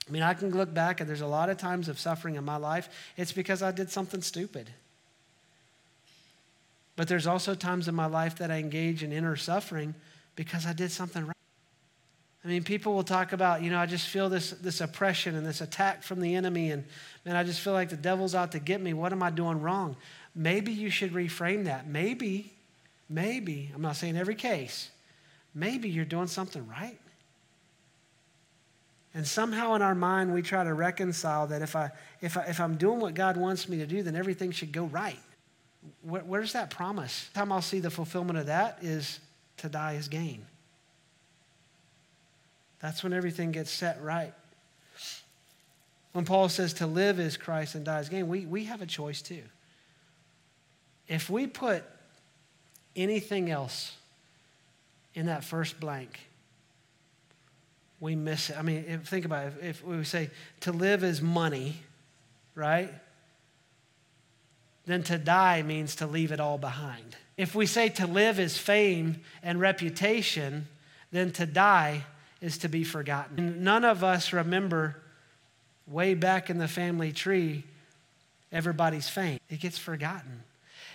I 0.10 0.12
mean, 0.12 0.24
I 0.24 0.34
can 0.34 0.50
look 0.50 0.74
back 0.74 1.00
and 1.00 1.08
there's 1.08 1.22
a 1.22 1.28
lot 1.28 1.52
of 1.52 1.58
times 1.58 1.90
of 1.90 2.00
suffering 2.00 2.36
in 2.36 2.44
my 2.44 2.58
life. 2.58 2.90
It's 3.18 3.32
because 3.32 3.62
I 3.62 3.72
did 3.72 3.92
something 3.92 4.22
stupid. 4.22 4.72
But 6.96 7.08
there's 7.08 7.28
also 7.28 7.54
times 7.54 7.88
in 7.88 7.94
my 7.94 8.08
life 8.08 8.38
that 8.38 8.50
I 8.50 8.58
engage 8.58 9.04
in 9.04 9.12
inner 9.12 9.36
suffering 9.36 9.94
because 10.36 10.66
I 10.66 10.74
did 10.74 10.92
something 10.92 11.28
right. 11.28 11.35
I 12.46 12.48
mean, 12.48 12.64
people 12.64 12.94
will 12.94 13.04
talk 13.04 13.34
about, 13.34 13.64
you 13.64 13.72
know, 13.72 13.80
I 13.80 13.88
just 13.88 14.08
feel 14.08 14.30
this, 14.30 14.52
this 14.52 14.80
oppression 14.80 15.36
and 15.36 15.44
this 15.44 15.62
attack 15.62 16.04
from 16.04 16.22
the 16.22 16.36
enemy, 16.36 16.70
and 16.70 16.84
man, 17.26 17.36
I 17.36 17.44
just 17.44 17.60
feel 17.60 17.74
like 17.74 17.90
the 17.90 17.98
devil's 17.98 18.36
out 18.36 18.52
to 18.52 18.60
get 18.60 18.80
me. 18.80 18.94
What 18.94 19.12
am 19.12 19.24
I 19.24 19.32
doing 19.32 19.60
wrong? 19.60 19.96
Maybe 20.36 20.72
you 20.72 20.92
should 20.92 21.14
reframe 21.14 21.66
that. 21.66 21.88
Maybe, 21.88 22.54
maybe, 23.10 23.72
I'm 23.74 23.82
not 23.82 23.96
saying 23.96 24.16
every 24.16 24.36
case, 24.36 24.92
maybe 25.56 25.90
you're 25.90 26.06
doing 26.06 26.28
something 26.28 26.68
right. 26.68 27.00
And 29.16 29.26
somehow 29.26 29.74
in 29.74 29.82
our 29.82 29.96
mind, 29.96 30.32
we 30.32 30.44
try 30.44 30.64
to 30.64 30.74
reconcile 30.74 31.48
that 31.48 31.64
if, 31.64 31.76
I, 31.76 31.90
if, 32.22 32.38
I, 32.38 32.44
if 32.44 32.60
I'm 32.60 32.76
doing 32.78 33.00
what 33.00 33.16
God 33.16 33.38
wants 33.38 33.68
me 33.68 33.78
to 33.78 33.88
do, 33.88 34.04
then 34.04 34.16
everything 34.16 34.52
should 34.52 34.72
go 34.72 34.84
right. 34.84 35.18
Where, 36.04 36.22
where's 36.22 36.54
that 36.54 36.70
promise? 36.70 37.28
The 37.34 37.40
time 37.40 37.52
I'll 37.52 37.64
see 37.64 37.80
the 37.80 37.90
fulfillment 37.90 38.38
of 38.38 38.46
that 38.48 38.78
is 38.84 39.20
to 39.58 39.70
die 39.70 39.94
is 39.94 40.08
gain. 40.10 40.46
That's 42.86 43.04
when 43.04 43.14
everything 43.14 43.52
gets 43.52 43.72
set 43.72 44.00
right. 44.04 44.32
When 46.14 46.24
Paul 46.24 46.50
says 46.50 46.72
to 46.76 46.86
live 46.86 47.20
is 47.20 47.36
Christ 47.36 47.74
and 47.74 47.84
die 47.84 48.00
is 48.00 48.10
gain, 48.10 48.28
we, 48.28 48.46
we 48.46 48.66
have 48.66 48.84
a 48.84 48.86
choice 48.86 49.24
too. 49.24 49.42
If 51.08 51.28
we 51.28 51.48
put 51.48 51.84
anything 52.96 53.50
else 53.50 53.96
in 55.16 55.26
that 55.26 55.44
first 55.44 55.80
blank, 55.80 56.20
we 58.00 58.16
miss 58.16 58.52
it. 58.52 58.60
I 58.60 58.62
mean, 58.62 58.86
if, 58.88 59.08
think 59.08 59.26
about 59.26 59.48
it. 59.48 59.54
If, 59.62 59.82
if 59.82 59.84
we 59.84 60.04
say 60.04 60.30
to 60.60 60.72
live 60.72 61.04
is 61.04 61.24
money, 61.24 61.78
right? 62.54 62.94
Then 64.86 65.02
to 65.02 65.18
die 65.18 65.64
means 65.64 65.96
to 65.96 66.06
leave 66.06 66.32
it 66.32 66.40
all 66.40 66.60
behind. 66.60 67.16
If 67.36 67.56
we 67.56 67.66
say 67.66 67.90
to 67.90 68.06
live 68.06 68.40
is 68.40 68.60
fame 68.60 69.22
and 69.42 69.60
reputation, 69.60 70.68
then 71.12 71.32
to 71.32 71.48
die 71.48 72.04
is 72.42 72.58
to 72.60 72.68
be 72.68 72.84
forgotten. 72.84 73.40
And 73.40 73.62
none 73.64 73.84
of 73.84 74.04
us 74.04 74.34
remember 74.34 74.98
way 75.88 76.14
back 76.14 76.50
in 76.50 76.58
the 76.58 76.68
family 76.68 77.12
tree 77.12 77.64
everybody's 78.52 79.10
fame. 79.10 79.40
It 79.50 79.60
gets 79.60 79.78
forgotten. 79.78 80.44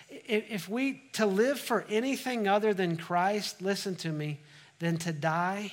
If 0.08 0.68
we 0.68 1.02
to 1.12 1.26
live 1.26 1.58
for 1.58 1.84
anything 1.88 2.48
other 2.48 2.74
than 2.74 2.96
Christ, 2.96 3.62
listen 3.62 3.94
to 3.96 4.08
me, 4.08 4.38
then 4.78 4.96
to 4.98 5.12
die 5.12 5.72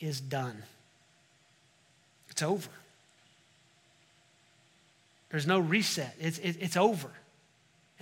is 0.00 0.20
done. 0.20 0.62
It's 2.30 2.42
over. 2.42 2.70
There's 5.30 5.46
no 5.46 5.58
reset. 5.58 6.14
It's, 6.20 6.38
it, 6.38 6.56
it's 6.60 6.76
over. 6.76 7.10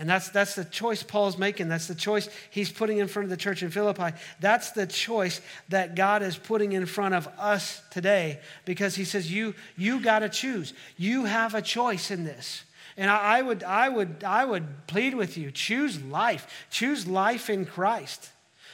And 0.00 0.08
that's, 0.08 0.30
that's 0.30 0.54
the 0.54 0.64
choice 0.64 1.02
Paul's 1.02 1.36
making. 1.36 1.68
That's 1.68 1.86
the 1.86 1.94
choice 1.94 2.30
he's 2.48 2.72
putting 2.72 2.96
in 2.98 3.06
front 3.06 3.24
of 3.24 3.30
the 3.30 3.36
church 3.36 3.62
in 3.62 3.70
Philippi. 3.70 4.16
That's 4.40 4.70
the 4.70 4.86
choice 4.86 5.42
that 5.68 5.94
God 5.94 6.22
is 6.22 6.38
putting 6.38 6.72
in 6.72 6.86
front 6.86 7.14
of 7.14 7.28
us 7.38 7.82
today 7.90 8.40
because 8.64 8.94
he 8.94 9.04
says, 9.04 9.30
You, 9.30 9.54
you 9.76 10.00
got 10.00 10.20
to 10.20 10.30
choose. 10.30 10.72
You 10.96 11.26
have 11.26 11.54
a 11.54 11.60
choice 11.60 12.10
in 12.10 12.24
this. 12.24 12.62
And 12.96 13.10
I, 13.10 13.40
I, 13.40 13.42
would, 13.42 13.62
I, 13.62 13.90
would, 13.90 14.24
I 14.24 14.42
would 14.42 14.86
plead 14.86 15.14
with 15.14 15.36
you 15.36 15.50
choose 15.50 16.02
life, 16.02 16.66
choose 16.70 17.06
life 17.06 17.50
in 17.50 17.66
Christ. 17.66 18.30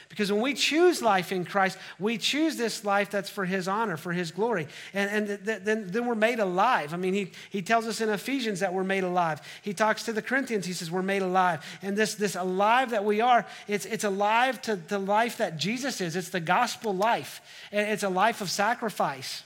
Because 0.09 0.31
when 0.31 0.41
we 0.41 0.53
choose 0.53 1.01
life 1.01 1.31
in 1.31 1.43
Christ, 1.43 1.77
we 1.99 2.17
choose 2.17 2.55
this 2.55 2.85
life 2.85 3.11
that's 3.11 3.29
for 3.29 3.45
His 3.45 3.67
honor, 3.67 3.97
for 3.97 4.13
His 4.13 4.31
glory. 4.31 4.67
And, 4.93 5.09
and 5.09 5.27
th- 5.27 5.45
th- 5.45 5.61
then, 5.63 5.87
then 5.87 6.05
we're 6.05 6.15
made 6.15 6.39
alive. 6.39 6.93
I 6.93 6.97
mean, 6.97 7.13
he, 7.13 7.31
he 7.49 7.61
tells 7.61 7.85
us 7.85 7.99
in 7.99 8.09
Ephesians 8.09 8.61
that 8.61 8.73
we're 8.73 8.83
made 8.83 9.03
alive. 9.03 9.41
He 9.61 9.73
talks 9.73 10.03
to 10.03 10.13
the 10.13 10.21
Corinthians, 10.21 10.65
he 10.65 10.73
says, 10.73 10.89
we're 10.89 11.01
made 11.01 11.21
alive. 11.21 11.63
And 11.81 11.97
this, 11.97 12.15
this 12.15 12.35
alive 12.35 12.91
that 12.91 13.03
we 13.03 13.21
are, 13.21 13.45
it's, 13.67 13.85
it's 13.85 14.05
alive 14.05 14.61
to 14.63 14.77
the 14.77 14.99
life 14.99 15.37
that 15.37 15.57
Jesus 15.57 15.99
is. 16.01 16.15
It's 16.15 16.29
the 16.29 16.39
gospel 16.39 16.95
life, 16.95 17.41
and 17.71 17.89
it's 17.89 18.03
a 18.03 18.09
life 18.09 18.41
of 18.41 18.49
sacrifice. 18.49 19.43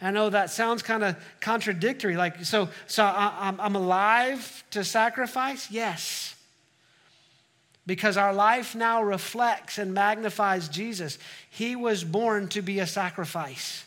I 0.00 0.10
know 0.10 0.28
that 0.28 0.50
sounds 0.50 0.82
kind 0.82 1.02
of 1.02 1.16
contradictory. 1.40 2.16
Like, 2.16 2.44
so, 2.44 2.68
so 2.86 3.04
I, 3.04 3.54
I'm 3.58 3.74
alive 3.74 4.62
to 4.72 4.84
sacrifice? 4.84 5.70
Yes. 5.70 6.33
Because 7.86 8.16
our 8.16 8.32
life 8.32 8.74
now 8.74 9.02
reflects 9.02 9.78
and 9.78 9.92
magnifies 9.92 10.68
Jesus. 10.68 11.18
He 11.50 11.76
was 11.76 12.02
born 12.02 12.48
to 12.48 12.62
be 12.62 12.78
a 12.78 12.86
sacrifice. 12.86 13.84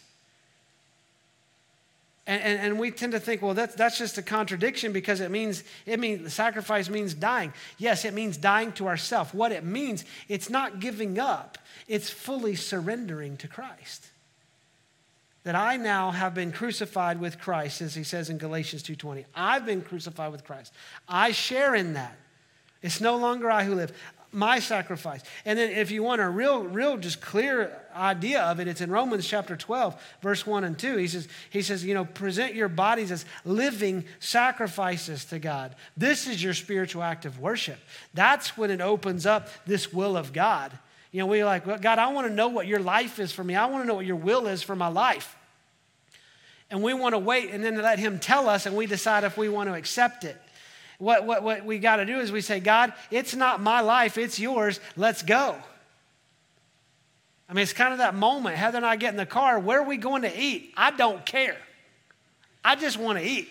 And, 2.28 2.44
and, 2.44 2.60
and, 2.60 2.80
we 2.80 2.92
tend 2.92 3.14
to 3.14 3.22
think, 3.22 3.42
well, 3.42 3.54
that's, 3.54 3.74
that's 3.76 3.98
just 3.98 4.18
a 4.18 4.22
contradiction 4.22 4.92
because 4.92 5.22
it 5.22 5.32
means, 5.32 5.64
it 5.86 5.98
means 5.98 6.34
sacrifice 6.34 6.90
means 6.90 7.14
dying. 7.14 7.54
Yes, 7.78 8.04
it 8.04 8.14
means 8.14 8.36
dying 8.36 8.74
to 8.74 8.88
ourself. 8.88 9.34
What 9.34 9.54
it 9.54 9.64
means, 9.64 10.04
it's 10.28 10.50
not 10.50 10.82
giving 10.82 11.20
up, 11.20 11.58
it's 11.88 12.10
fully 12.10 12.56
surrendering 12.56 13.38
to 13.38 13.48
Christ. 13.48 14.08
That 15.46 15.56
I 15.56 15.78
now 15.78 16.12
have 16.12 16.34
been 16.34 16.52
crucified 16.52 17.22
with 17.22 17.40
Christ, 17.40 17.82
as 17.82 17.96
he 17.96 18.04
says 18.04 18.30
in 18.30 18.38
Galatians 18.38 18.84
2.20. 18.84 19.24
I've 19.34 19.66
been 19.66 19.82
crucified 19.82 20.34
with 20.34 20.44
Christ. 20.44 20.74
I 21.08 21.32
share 21.32 21.76
in 21.76 21.94
that. 21.94 22.18
It's 22.82 23.02
no 23.02 23.18
longer 23.18 23.50
I 23.50 23.64
who 23.64 23.76
live 23.76 23.92
my 24.32 24.60
sacrifice. 24.60 25.22
And 25.46 25.58
then 25.58 25.72
if 25.72 25.90
you 25.90 26.04
want 26.04 26.22
a 26.22 26.30
real, 26.30 26.64
real 26.64 26.98
just 26.98 27.22
clear 27.22 27.76
idea 27.96 28.42
of 28.42 28.60
it, 28.60 28.68
it's 28.68 28.82
in 28.82 28.92
Romans 28.92 29.28
chapter 29.28 29.56
12, 29.56 30.00
verse 30.22 30.46
1 30.46 30.64
and 30.64 30.78
2. 30.78 30.98
He 30.98 31.08
says, 31.08 31.28
he 31.50 31.62
says, 31.62 31.84
you 31.84 31.94
know, 31.94 32.06
present 32.06 32.54
your 32.54 32.68
bodies 32.68 33.12
as 33.12 33.26
living 33.46 34.06
sacrifices 34.20 35.26
to 35.26 35.40
God. 35.40 35.76
This 35.96 36.28
is 36.28 36.44
your 36.44 36.54
spiritual 36.54 37.04
act 37.04 37.26
of 37.26 37.40
worship. 37.40 37.80
That's 38.14 38.58
when 38.58 38.70
it 38.70 38.82
opens 38.82 39.26
up 39.26 39.50
this 39.66 39.94
will 39.94 40.18
of 40.18 40.34
God. 40.34 40.78
You 41.12 41.22
know, 41.22 41.26
we're 41.26 41.46
like, 41.46 41.66
well, 41.66 41.80
God, 41.80 41.98
I 41.98 42.12
want 42.12 42.28
to 42.28 42.34
know 42.34 42.50
what 42.50 42.68
your 42.68 42.80
life 42.80 43.20
is 43.20 43.32
for 43.32 43.44
me. 43.44 43.56
I 43.56 43.66
want 43.68 43.84
to 43.84 43.88
know 43.88 43.96
what 43.96 44.06
your 44.06 44.18
will 44.18 44.48
is 44.48 44.62
for 44.62 44.76
my 44.76 44.90
life. 44.90 45.36
And 46.70 46.84
we 46.84 46.94
want 46.94 47.14
to 47.16 47.20
wait 47.20 47.50
and 47.52 47.64
then 47.64 47.82
let 47.82 47.98
him 47.98 48.20
tell 48.20 48.50
us 48.50 48.66
and 48.66 48.76
we 48.76 48.88
decide 48.88 49.24
if 49.24 49.38
we 49.38 49.48
want 49.48 49.70
to 49.70 49.74
accept 49.74 50.26
it. 50.26 50.40
What, 50.98 51.26
what, 51.26 51.44
what 51.44 51.66
we 51.66 51.80
got 51.80 51.98
to 51.98 52.06
do 52.06 52.20
is 52.20 52.32
we 52.32 52.42
say, 52.42 52.60
God, 52.60 52.94
it's 53.12 53.36
not 53.36 53.62
my 53.62 53.82
life, 53.82 54.18
it's 54.18 54.40
yours. 54.40 54.80
Let's 54.96 55.22
go. 55.22 55.56
I 57.50 57.54
mean, 57.54 57.64
it's 57.64 57.74
kind 57.74 57.94
of 57.94 58.00
that 58.00 58.14
moment. 58.16 58.58
Heather 58.58 58.78
and 58.78 58.86
I 58.86 58.96
get 58.96 59.12
in 59.12 59.18
the 59.18 59.26
car. 59.26 59.60
Where 59.60 59.80
are 59.80 59.88
we 59.88 59.98
going 59.98 60.24
to 60.24 60.40
eat? 60.40 60.74
I 60.76 60.92
don't 60.92 61.26
care. 61.26 61.58
I 62.64 62.76
just 62.76 62.98
want 62.98 63.20
to 63.20 63.24
eat. 63.24 63.48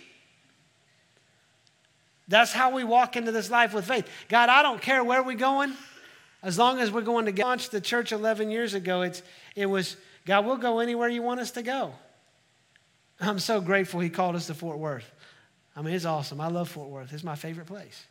That's 2.29 2.53
how 2.53 2.71
we 2.71 2.85
walk 2.85 3.17
into 3.17 3.33
this 3.33 3.51
life 3.51 3.73
with 3.73 3.87
faith. 3.87 4.07
God, 4.29 4.49
I 4.49 4.63
don't 4.63 4.83
care 4.83 5.03
where 5.03 5.23
we're 5.23 5.37
going. 5.37 5.73
As 6.43 6.59
long 6.59 6.81
as 6.81 6.91
we're 6.91 7.01
going 7.01 7.33
to 7.33 7.43
launch 7.43 7.71
the 7.71 7.81
church 7.81 8.13
11 8.13 8.51
years 8.51 8.75
ago, 8.75 9.03
it's, 9.03 9.23
it 9.55 9.67
was, 9.67 9.97
God, 10.27 10.45
we'll 10.45 10.57
go 10.57 10.81
anywhere 10.81 11.09
you 11.09 11.23
want 11.23 11.41
us 11.41 11.53
to 11.53 11.63
go. 11.63 11.95
I'm 13.21 13.39
so 13.39 13.61
grateful 13.61 14.01
he 14.01 14.11
called 14.11 14.37
us 14.37 14.49
to 14.49 14.55
Fort 14.55 14.79
Worth. 14.79 15.11
I 15.77 15.83
mean, 15.83 15.95
it's 15.95 16.07
awesome. 16.07 16.41
I 16.41 16.49
love 16.49 16.71
Fort 16.71 16.89
Worth, 16.89 17.13
it's 17.13 17.23
my 17.23 17.37
favorite 17.37 17.67
place. 17.67 18.07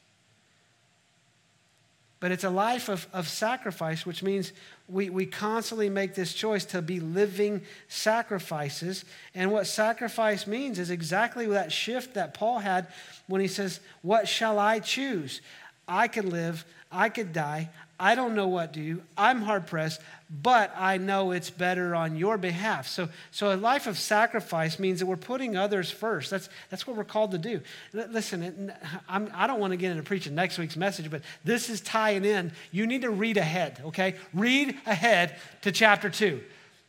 But 2.21 2.32
it's 2.32 2.43
a 2.43 2.49
life 2.49 2.89
of, 2.89 3.08
of 3.12 3.28
sacrifice, 3.28 4.06
which 4.06 4.23
means 4.23 4.54
we, 4.88 5.10
we 5.10 5.25
constantly 5.25 5.89
make 5.89 6.15
this 6.15 6.34
choice 6.34 6.63
to 6.65 6.82
be 6.82 6.99
living 6.99 7.62
sacrifices. 7.88 9.04
And 9.36 9.51
what 9.51 9.67
sacrifice 9.67 10.47
means 10.47 10.80
is 10.80 10.89
exactly 10.89 11.45
that 11.47 11.71
shift 11.71 12.13
that 12.13 12.34
Paul 12.34 12.60
had 12.60 12.88
when 13.28 13.41
he 13.41 13.47
says, 13.47 13.80
What 14.01 14.28
shall 14.28 14.58
I 14.58 14.80
choose? 14.80 15.41
I 15.88 16.08
could 16.08 16.25
live, 16.25 16.65
I 16.91 17.10
could 17.10 17.34
die, 17.34 17.69
I 18.00 18.16
don't 18.16 18.36
know 18.36 18.48
what 18.48 18.74
to 18.74 18.80
do. 18.80 19.02
I'm 19.18 19.42
hard 19.42 19.68
pressed, 19.68 20.02
but 20.30 20.74
I 20.78 20.98
know 20.98 21.32
it's 21.32 21.50
better 21.50 21.96
on 21.96 22.18
your 22.18 22.38
behalf. 22.38 22.88
So, 22.88 23.08
so 23.32 23.54
a 23.54 23.56
life 23.56 23.88
of 23.88 23.98
sacrifice 23.98 24.80
means 24.80 25.00
that 25.00 25.06
we're 25.06 25.16
putting 25.16 25.56
others 25.56 25.92
first. 25.92 26.30
That's, 26.30 26.50
that's 26.70 26.86
what 26.86 26.98
we're 26.98 27.06
called 27.06 27.32
to 27.32 27.38
do. 27.38 27.62
L- 27.96 28.08
listen, 28.10 28.74
I'm, 29.08 29.32
I 29.34 29.48
do 29.48 29.54
not 29.54 29.60
want 29.60 29.72
to 29.72 29.78
get 29.78 29.92
into 29.92 30.04
preaching 30.04 30.36
next 30.36 30.58
week's 30.58 30.76
message, 30.76 31.10
but 31.10 31.22
this 31.46 31.70
is 31.70 31.80
tying 31.80 32.26
in. 32.26 32.52
You 32.72 32.86
need 32.86 33.04
to 33.04 33.12
read 33.12 33.38
ahead, 33.38 33.82
okay? 33.86 34.16
Read 34.34 34.78
ahead 34.86 35.38
to 35.62 35.72
chapter 35.72 36.10
two. 36.10 36.42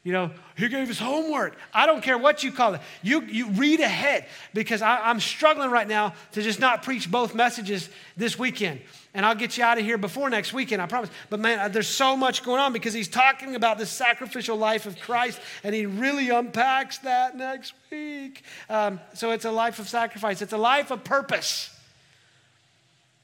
You 0.06 0.12
know, 0.12 0.30
he 0.56 0.68
gave 0.68 0.88
us 0.88 1.00
homework. 1.00 1.56
I 1.74 1.84
don't 1.84 2.00
care 2.00 2.16
what 2.16 2.44
you 2.44 2.52
call 2.52 2.74
it. 2.74 2.80
You, 3.02 3.22
you 3.22 3.50
read 3.50 3.80
ahead 3.80 4.26
because 4.54 4.80
I, 4.80 5.00
I'm 5.00 5.18
struggling 5.18 5.68
right 5.68 5.88
now 5.88 6.14
to 6.30 6.42
just 6.42 6.60
not 6.60 6.84
preach 6.84 7.10
both 7.10 7.34
messages 7.34 7.90
this 8.16 8.38
weekend 8.38 8.82
and 9.14 9.26
I'll 9.26 9.34
get 9.34 9.58
you 9.58 9.64
out 9.64 9.78
of 9.78 9.84
here 9.84 9.98
before 9.98 10.30
next 10.30 10.52
weekend, 10.52 10.80
I 10.80 10.86
promise. 10.86 11.10
But 11.28 11.40
man, 11.40 11.72
there's 11.72 11.88
so 11.88 12.16
much 12.16 12.44
going 12.44 12.60
on 12.60 12.72
because 12.72 12.94
he's 12.94 13.08
talking 13.08 13.56
about 13.56 13.78
the 13.78 13.86
sacrificial 13.86 14.56
life 14.56 14.86
of 14.86 15.00
Christ, 15.00 15.40
and 15.64 15.74
he 15.74 15.86
really 15.86 16.28
unpacks 16.28 16.98
that 16.98 17.36
next 17.36 17.72
week. 17.90 18.44
Um, 18.68 19.00
so 19.14 19.32
it's 19.32 19.44
a 19.44 19.50
life 19.50 19.80
of 19.80 19.88
sacrifice, 19.88 20.40
it's 20.40 20.52
a 20.52 20.58
life 20.58 20.92
of 20.92 21.02
purpose. 21.02 21.75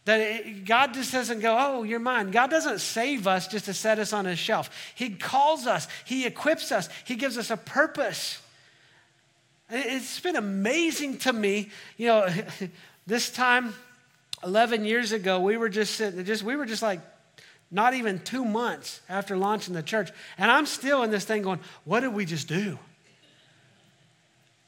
That 0.05 0.65
God 0.65 0.95
just 0.95 1.13
doesn't 1.13 1.41
go, 1.41 1.57
oh, 1.59 1.83
you're 1.85 2.01
mine. 2.01 2.33
God 2.33 2.51
doesn't 2.51 2.81
save 2.81 3.27
us 3.27 3.47
just 3.47 3.67
to 3.67 3.75
set 3.75 4.01
us 4.01 4.13
on 4.13 4.25
his 4.25 4.39
shelf. 4.39 4.69
He 4.97 5.11
calls 5.11 5.67
us, 5.67 5.87
He 6.05 6.27
equips 6.27 6.73
us, 6.73 6.89
He 7.05 7.15
gives 7.15 7.39
us 7.39 7.51
a 7.51 7.57
purpose. 7.57 8.41
It's 9.71 10.21
been 10.21 10.37
amazing 10.37 11.19
to 11.19 11.33
me. 11.33 11.71
You 11.97 12.09
know, 12.09 12.29
this 13.07 13.31
time 13.31 13.75
11 14.45 14.85
years 14.85 15.13
ago, 15.13 15.41
we 15.41 15.57
were 15.57 15.69
just 15.69 15.95
sitting, 15.95 16.25
just, 16.25 16.43
we 16.43 16.57
were 16.57 16.67
just 16.67 16.83
like 16.83 17.01
not 17.71 17.95
even 17.95 18.19
two 18.19 18.45
months 18.45 19.01
after 19.09 19.37
launching 19.37 19.73
the 19.73 19.83
church. 19.83 20.11
And 20.37 20.51
I'm 20.51 20.67
still 20.67 21.03
in 21.05 21.11
this 21.11 21.25
thing 21.25 21.43
going, 21.43 21.61
what 21.85 22.01
did 22.01 22.13
we 22.13 22.27
just 22.27 22.49
do? 22.49 22.79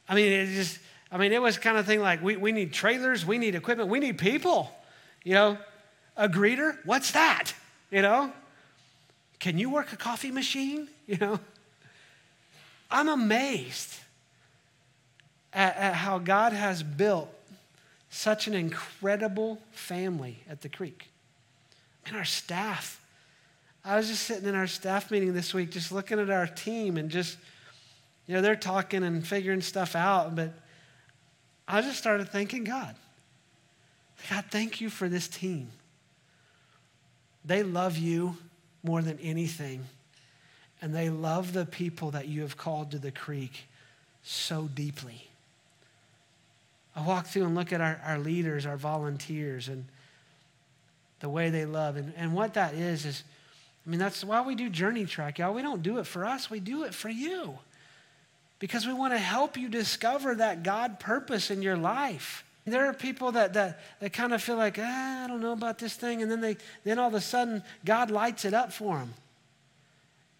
I 0.08 0.14
mean, 0.14 0.32
it 0.32 0.46
just, 0.54 0.78
I 1.10 1.18
mean, 1.18 1.32
it 1.32 1.42
was 1.42 1.58
kind 1.58 1.76
of 1.76 1.86
thing 1.86 2.00
like 2.00 2.22
we, 2.22 2.36
we 2.36 2.52
need 2.52 2.72
trailers, 2.72 3.26
we 3.26 3.36
need 3.36 3.54
equipment, 3.54 3.90
we 3.90 3.98
need 3.98 4.18
people. 4.18 4.70
You 5.24 5.34
know, 5.34 5.58
a 6.16 6.28
greeter, 6.28 6.76
what's 6.84 7.10
that? 7.12 7.52
You 7.90 8.02
know, 8.02 8.32
can 9.40 9.58
you 9.58 9.70
work 9.70 9.92
a 9.92 9.96
coffee 9.96 10.30
machine? 10.30 10.88
You 11.06 11.18
know, 11.18 11.38
I'm 12.90 13.10
amazed 13.10 13.94
at, 15.52 15.76
at 15.76 15.92
how 15.92 16.16
God 16.16 16.54
has 16.54 16.82
built 16.82 17.28
such 18.08 18.46
an 18.46 18.54
incredible 18.54 19.60
family 19.72 20.38
at 20.48 20.62
the 20.62 20.70
creek. 20.70 21.10
And 22.06 22.16
our 22.16 22.24
staff. 22.24 23.02
I 23.84 23.96
was 23.96 24.08
just 24.08 24.22
sitting 24.22 24.48
in 24.48 24.54
our 24.54 24.66
staff 24.66 25.10
meeting 25.10 25.34
this 25.34 25.52
week, 25.52 25.72
just 25.72 25.92
looking 25.92 26.18
at 26.18 26.30
our 26.30 26.46
team 26.46 26.96
and 26.96 27.10
just, 27.10 27.36
you 28.26 28.34
know, 28.34 28.40
they're 28.40 28.56
talking 28.56 29.04
and 29.04 29.26
figuring 29.26 29.60
stuff 29.60 29.94
out. 29.94 30.34
But 30.34 30.54
I 31.68 31.82
just 31.82 31.98
started 31.98 32.30
thanking 32.30 32.64
God. 32.64 32.94
God, 34.30 34.44
thank 34.50 34.80
you 34.80 34.90
for 34.90 35.08
this 35.08 35.28
team. 35.28 35.68
They 37.44 37.62
love 37.62 37.98
you 37.98 38.36
more 38.82 39.02
than 39.02 39.18
anything. 39.20 39.84
And 40.80 40.94
they 40.94 41.10
love 41.10 41.52
the 41.52 41.66
people 41.66 42.10
that 42.12 42.28
you 42.28 42.42
have 42.42 42.56
called 42.56 42.90
to 42.92 42.98
the 42.98 43.10
creek 43.10 43.64
so 44.22 44.68
deeply. 44.74 45.28
I 46.96 47.02
walk 47.06 47.26
through 47.26 47.44
and 47.44 47.54
look 47.54 47.72
at 47.72 47.80
our, 47.80 48.00
our 48.04 48.18
leaders, 48.18 48.66
our 48.66 48.76
volunteers, 48.76 49.68
and 49.68 49.84
the 51.20 51.28
way 51.28 51.50
they 51.50 51.64
love. 51.64 51.96
And, 51.96 52.12
and 52.16 52.34
what 52.34 52.54
that 52.54 52.74
is, 52.74 53.04
is, 53.04 53.24
I 53.86 53.90
mean, 53.90 53.98
that's 53.98 54.22
why 54.24 54.42
we 54.42 54.54
do 54.54 54.70
Journey 54.70 55.04
Track, 55.04 55.38
y'all. 55.38 55.54
We 55.54 55.62
don't 55.62 55.82
do 55.82 55.98
it 55.98 56.06
for 56.06 56.24
us, 56.24 56.50
we 56.50 56.60
do 56.60 56.84
it 56.84 56.94
for 56.94 57.08
you. 57.08 57.58
Because 58.58 58.86
we 58.86 58.92
want 58.94 59.12
to 59.12 59.18
help 59.18 59.56
you 59.56 59.68
discover 59.68 60.36
that 60.36 60.62
God 60.62 61.00
purpose 61.00 61.50
in 61.50 61.60
your 61.60 61.76
life. 61.76 62.44
There 62.66 62.86
are 62.86 62.94
people 62.94 63.32
that, 63.32 63.52
that, 63.54 63.80
that 64.00 64.12
kind 64.12 64.32
of 64.32 64.42
feel 64.42 64.56
like, 64.56 64.78
ah, 64.80 65.24
I 65.24 65.26
don't 65.26 65.40
know 65.42 65.52
about 65.52 65.78
this 65.78 65.94
thing. 65.94 66.22
And 66.22 66.30
then, 66.30 66.40
they, 66.40 66.56
then 66.82 66.98
all 66.98 67.08
of 67.08 67.14
a 67.14 67.20
sudden, 67.20 67.62
God 67.84 68.10
lights 68.10 68.44
it 68.44 68.54
up 68.54 68.72
for 68.72 68.98
them. 68.98 69.12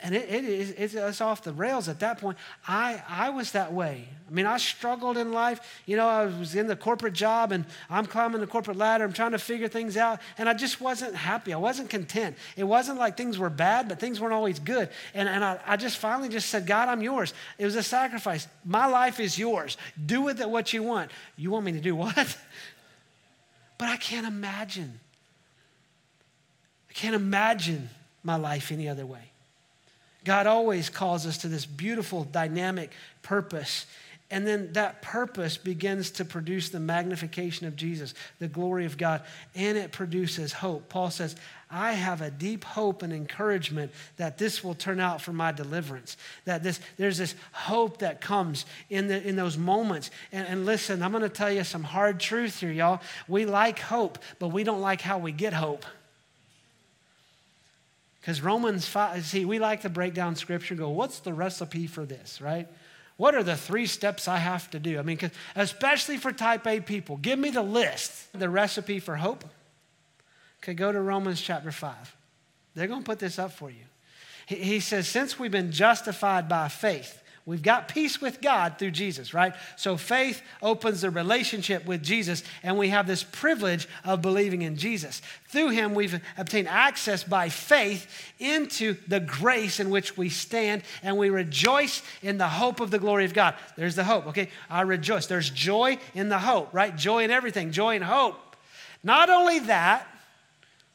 And 0.05 0.14
it, 0.14 0.29
it 0.29 0.45
is, 0.45 0.95
it's 0.95 1.23
off 1.23 1.43
the 1.45 1.55
rails 1.55 1.88
at 1.88 2.01
that 2.01 2.21
point. 2.21 2.37
I, 2.69 3.03
I 3.09 3.31
was 3.31 3.53
that 3.53 3.73
way. 3.73 4.07
I 4.29 4.35
mean, 4.35 4.45
I 4.45 4.59
struggled 4.59 5.17
in 5.17 5.33
life. 5.33 5.81
You 5.87 5.97
know, 5.97 6.07
I 6.07 6.27
was 6.27 6.55
in 6.55 6.67
the 6.67 6.77
corporate 6.77 7.14
job 7.14 7.53
and 7.53 7.64
I'm 7.88 8.05
climbing 8.05 8.43
the 8.43 8.47
corporate 8.47 8.77
ladder. 8.77 9.05
I'm 9.05 9.14
trying 9.14 9.31
to 9.31 9.38
figure 9.38 9.67
things 9.67 9.97
out. 9.97 10.21
And 10.37 10.47
I 10.47 10.53
just 10.53 10.79
wasn't 10.79 11.14
happy. 11.14 11.55
I 11.55 11.57
wasn't 11.57 11.88
content. 11.88 12.37
It 12.55 12.64
wasn't 12.64 12.99
like 12.99 13.17
things 13.17 13.38
were 13.38 13.49
bad, 13.49 13.88
but 13.88 13.99
things 13.99 14.21
weren't 14.21 14.35
always 14.35 14.59
good. 14.59 14.90
And, 15.14 15.27
and 15.27 15.43
I, 15.43 15.59
I 15.67 15.79
just 15.79 15.97
finally 15.97 16.29
just 16.29 16.51
said, 16.51 16.67
God, 16.67 16.90
I'm 16.90 17.03
yours. 17.03 17.33
It 17.57 17.64
was 17.64 17.77
a 17.77 17.83
sacrifice. 17.83 18.47
My 18.62 18.85
life 18.85 19.21
is 19.21 19.38
yours. 19.38 19.79
Do 20.05 20.21
with 20.21 20.38
it 20.38 20.51
what 20.51 20.75
you 20.75 20.83
want. 20.83 21.12
You 21.38 21.51
want 21.51 21.64
me 21.64 21.73
to 21.73 21.81
do 21.81 21.97
what? 21.97 22.14
but 23.79 23.88
I 23.88 23.97
can't 23.97 24.27
imagine. 24.27 25.01
I 26.90 26.93
can't 26.93 27.14
imagine 27.14 27.88
my 28.23 28.37
life 28.37 28.71
any 28.71 28.87
other 28.87 29.07
way. 29.07 29.31
God 30.25 30.47
always 30.47 30.89
calls 30.89 31.27
us 31.27 31.39
to 31.39 31.49
this 31.49 31.67
beautiful, 31.67 32.25
dynamic 32.25 32.91
purpose. 33.23 33.87
And 34.31 34.47
then 34.47 34.73
that 34.73 35.03
purpose 35.03 35.57
begins 35.57 36.11
to 36.13 36.25
produce 36.25 36.71
the 36.71 36.81
magnification 36.81 37.67
of 37.67 37.77
Jesus, 37.77 38.15
the 38.39 38.49
glory 38.49 38.87
of 38.87 38.97
God, 38.97 39.23
and 39.55 39.77
it 39.77 39.93
produces 39.93 40.53
hope. 40.53 40.89
Paul 40.89 41.11
says, 41.11 41.37
I 41.71 41.93
have 41.93 42.23
a 42.23 42.31
deep 42.31 42.65
hope 42.65 43.03
and 43.03 43.13
encouragement 43.13 43.93
that 44.17 44.39
this 44.39 44.65
will 44.65 44.75
turn 44.75 44.99
out 44.99 45.21
for 45.21 45.33
my 45.33 45.53
deliverance. 45.53 46.17
That 46.47 46.63
this, 46.63 46.81
there's 46.97 47.19
this 47.19 47.35
hope 47.53 47.99
that 47.99 48.21
comes 48.21 48.65
in, 48.89 49.09
the, 49.09 49.23
in 49.27 49.37
those 49.37 49.59
moments. 49.59 50.11
And, 50.33 50.47
and 50.49 50.67
listen, 50.67 51.03
I'm 51.03 51.11
going 51.11 51.23
to 51.23 51.29
tell 51.29 51.53
you 51.53 51.65
some 51.65 51.83
hard 51.83 52.19
truth 52.19 52.61
here, 52.61 52.73
y'all. 52.73 53.01
We 53.29 53.45
like 53.45 53.79
hope, 53.79 54.19
but 54.39 54.49
we 54.49 54.65
don't 54.65 54.81
like 54.81 55.01
how 55.01 55.19
we 55.19 55.33
get 55.33 55.53
hope. 55.53 55.85
Because 58.25 58.41
Romans 58.41 58.87
5, 58.89 59.23
see, 59.27 59.45
we 59.45 59.59
like 59.59 59.83
to 59.83 59.91
break 59.91 60.15
down 60.15 60.35
scripture 60.35 60.75
go, 60.75 60.89
what's 60.89 61.19
the 61.19 61.35
recipe 61.35 61.87
for 61.87 62.07
this, 62.07 62.41
right? 62.41 62.67
What 63.19 63.35
are 63.35 63.43
the 63.43 63.55
three 63.55 63.85
steps 63.85 64.29
I 64.29 64.39
have 64.39 64.71
to 64.71 64.79
do? 64.79 64.99
I 64.99 65.03
mean, 65.03 65.19
especially 65.55 66.17
for 66.17 66.33
type 66.33 66.67
A 66.67 66.81
people, 66.81 67.19
give 67.19 67.39
me 67.39 67.51
the 67.51 67.63
list, 67.63 68.33
the 68.33 68.49
recipe 68.49 68.99
for 68.99 69.17
hope. 69.17 69.45
Okay, 70.63 70.73
go 70.73 70.91
to 70.91 71.03
Romans 71.03 71.39
chapter 71.39 71.71
5. 71.71 72.17
They're 72.75 72.87
going 72.87 73.03
to 73.03 73.07
put 73.07 73.19
this 73.19 73.39
up 73.39 73.53
for 73.53 73.69
you. 73.69 73.85
He, 74.47 74.55
he 74.55 74.81
says, 74.81 75.07
Since 75.07 75.39
we've 75.39 75.51
been 75.51 75.71
justified 75.71 76.49
by 76.49 76.69
faith, 76.69 77.23
We've 77.46 77.62
got 77.62 77.88
peace 77.88 78.22
with 78.22 78.40
God 78.40 78.78
through 78.78 78.92
Jesus, 78.92 79.35
right? 79.35 79.52
So 79.76 79.98
faith 79.98 80.40
opens 80.62 81.02
the 81.02 81.11
relationship 81.11 81.85
with 81.85 82.02
Jesus, 82.02 82.42
and 82.62 82.78
we 82.78 82.88
have 82.88 83.07
this 83.07 83.22
privilege 83.22 83.87
of 84.02 84.22
believing 84.22 84.62
in 84.62 84.78
Jesus. 84.78 85.20
Through 85.48 85.70
him, 85.70 85.94
we've 85.94 86.22
obtained 86.38 86.68
access 86.68 87.22
by 87.22 87.50
faith 87.50 88.07
into 88.38 88.96
the 89.09 89.20
grace 89.20 89.78
in 89.78 89.90
which 89.90 90.16
we 90.16 90.30
stand, 90.30 90.85
and 91.02 91.18
we 91.18 91.28
rejoice 91.28 92.02
in 92.22 92.38
the 92.38 92.48
hope 92.48 92.80
of 92.80 92.90
the 92.90 92.98
glory 92.98 93.26
of 93.26 93.35
God. 93.35 93.54
There's 93.76 93.94
the 93.94 94.04
hope, 94.04 94.26
okay? 94.28 94.48
I 94.70 94.80
rejoice. 94.80 95.26
There's 95.26 95.50
joy 95.50 95.98
in 96.14 96.30
the 96.30 96.38
hope, 96.38 96.72
right? 96.72 96.96
Joy 96.96 97.24
in 97.24 97.30
everything, 97.30 97.72
joy 97.72 97.96
in 97.96 98.02
hope. 98.02 98.57
Not 99.02 99.28
only 99.28 99.59
that, 99.61 100.09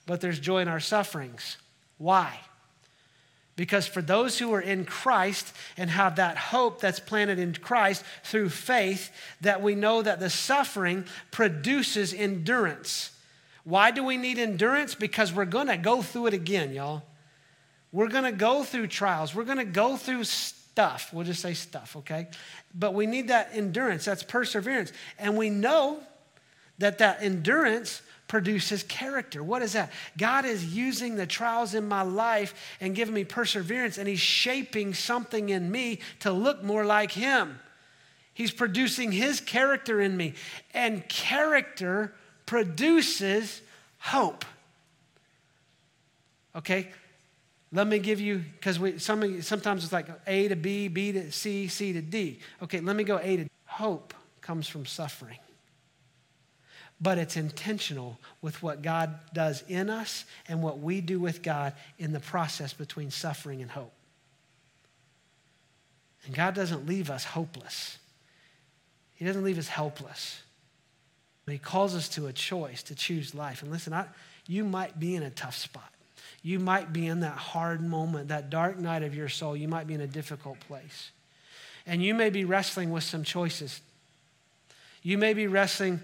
but 0.07 0.19
there's 0.19 0.39
joy 0.39 0.61
in 0.63 0.67
our 0.67 0.79
sufferings. 0.79 1.57
Why? 1.99 2.39
Because 3.59 3.85
for 3.85 4.01
those 4.01 4.39
who 4.39 4.53
are 4.53 4.61
in 4.61 4.85
Christ 4.85 5.53
and 5.75 5.89
have 5.89 6.15
that 6.15 6.37
hope 6.37 6.79
that's 6.79 7.01
planted 7.01 7.39
in 7.39 7.53
Christ 7.53 8.05
through 8.23 8.51
faith, 8.51 9.11
that 9.41 9.61
we 9.61 9.75
know 9.75 10.01
that 10.01 10.21
the 10.21 10.29
suffering 10.29 11.03
produces 11.29 12.13
endurance. 12.13 13.11
Why 13.65 13.91
do 13.91 14.01
we 14.01 14.15
need 14.15 14.37
endurance? 14.39 14.95
Because 14.95 15.33
we're 15.33 15.43
going 15.43 15.67
to 15.67 15.75
go 15.75 16.01
through 16.01 16.27
it 16.27 16.33
again, 16.33 16.71
y'all. 16.71 17.03
We're 17.91 18.07
going 18.07 18.23
to 18.23 18.31
go 18.31 18.63
through 18.63 18.87
trials. 18.87 19.35
We're 19.35 19.43
going 19.43 19.57
to 19.57 19.65
go 19.65 19.97
through 19.97 20.23
stuff. 20.23 21.09
We'll 21.11 21.25
just 21.25 21.41
say 21.41 21.53
stuff, 21.53 21.97
okay? 21.97 22.29
But 22.73 22.93
we 22.93 23.07
need 23.07 23.27
that 23.27 23.49
endurance. 23.51 24.05
That's 24.05 24.23
perseverance. 24.23 24.93
And 25.17 25.35
we 25.35 25.49
know 25.49 25.99
that 26.77 26.99
that 26.99 27.21
endurance 27.21 28.03
produces 28.29 28.83
character. 28.83 29.43
What 29.43 29.61
is 29.61 29.73
that? 29.73 29.91
God 30.17 30.45
is 30.45 30.63
using 30.73 31.15
the 31.15 31.27
trials 31.27 31.73
in 31.73 31.85
my 31.85 32.03
life 32.03 32.53
and 32.79 32.95
giving 32.95 33.13
me 33.13 33.25
perseverance, 33.25 33.97
and 33.97 34.07
He's 34.07 34.21
shaping 34.21 34.93
something 34.93 35.49
in 35.49 35.69
me 35.69 35.99
to 36.19 36.31
look 36.31 36.63
more 36.63 36.85
like 36.85 37.11
Him. 37.11 37.59
He's 38.33 38.51
producing 38.51 39.11
His 39.11 39.41
character 39.41 39.99
in 39.99 40.15
me, 40.15 40.35
and 40.73 41.05
character 41.09 42.13
produces 42.45 43.61
hope. 43.97 44.45
Okay? 46.55 46.87
Let 47.73 47.87
me 47.87 47.99
give 47.99 48.19
you, 48.21 48.43
because 48.53 48.79
we 48.79 48.97
some, 48.99 49.41
sometimes 49.41 49.83
it's 49.83 49.93
like 49.93 50.07
A 50.25 50.47
to 50.47 50.55
B, 50.55 50.87
B 50.87 51.11
to 51.11 51.31
C, 51.31 51.67
C 51.67 51.93
to 51.93 52.01
D. 52.01 52.39
Okay, 52.63 52.79
let 52.79 52.95
me 52.95 53.03
go 53.03 53.17
A 53.17 53.37
to 53.37 53.43
D. 53.43 53.49
Hope 53.65 54.13
comes 54.41 54.67
from 54.67 54.85
suffering 54.85 55.37
but 57.01 57.17
it's 57.17 57.37
intentional 57.37 58.19
with 58.41 58.61
what 58.61 58.81
God 58.81 59.15
does 59.33 59.63
in 59.67 59.89
us 59.89 60.25
and 60.47 60.61
what 60.61 60.79
we 60.79 61.01
do 61.01 61.19
with 61.19 61.41
God 61.41 61.73
in 61.97 62.11
the 62.11 62.19
process 62.19 62.73
between 62.73 63.09
suffering 63.09 63.61
and 63.61 63.71
hope. 63.71 63.93
And 66.25 66.35
God 66.35 66.53
doesn't 66.53 66.85
leave 66.85 67.09
us 67.09 67.23
hopeless, 67.23 67.97
He 69.15 69.25
doesn't 69.25 69.43
leave 69.43 69.59
us 69.59 69.67
helpless. 69.67 70.41
But 71.45 71.53
He 71.53 71.59
calls 71.59 71.95
us 71.95 72.09
to 72.09 72.27
a 72.27 72.33
choice 72.33 72.83
to 72.83 72.95
choose 72.95 73.33
life. 73.33 73.63
And 73.63 73.71
listen, 73.71 73.91
I, 73.91 74.05
you 74.45 74.63
might 74.63 74.99
be 74.99 75.15
in 75.15 75.23
a 75.23 75.31
tough 75.31 75.55
spot. 75.55 75.91
You 76.43 76.59
might 76.59 76.93
be 76.93 77.07
in 77.07 77.21
that 77.21 77.37
hard 77.37 77.81
moment, 77.81 78.27
that 78.27 78.49
dark 78.49 78.77
night 78.77 79.03
of 79.03 79.15
your 79.15 79.29
soul. 79.29 79.57
You 79.57 79.67
might 79.67 79.87
be 79.87 79.93
in 79.93 80.01
a 80.01 80.07
difficult 80.07 80.59
place. 80.59 81.11
And 81.87 82.03
you 82.03 82.13
may 82.13 82.29
be 82.29 82.45
wrestling 82.45 82.91
with 82.91 83.03
some 83.03 83.23
choices. 83.23 83.81
You 85.01 85.17
may 85.17 85.33
be 85.33 85.47
wrestling 85.47 86.01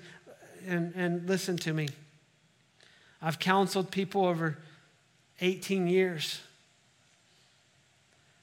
and, 0.68 0.94
and 0.96 1.28
listen 1.28 1.58
to 1.58 1.74
me. 1.74 1.90
I've 3.22 3.40
counseled 3.40 3.92
people 3.92 4.26
over 4.26 4.58
18 5.42 5.88
years 5.88 6.42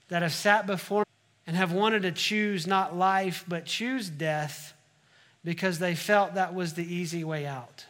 that 0.08 0.22
have 0.22 0.32
sat 0.32 0.66
before 0.66 1.04
and 1.46 1.56
have 1.56 1.72
wanted 1.72 2.02
to 2.02 2.12
choose 2.12 2.66
not 2.66 2.96
life, 2.96 3.44
but 3.48 3.64
choose 3.64 4.08
death 4.08 4.74
because 5.44 5.78
they 5.78 5.94
felt 5.94 6.34
that 6.34 6.54
was 6.54 6.74
the 6.74 6.94
easy 6.94 7.24
way 7.24 7.46
out. 7.46 7.86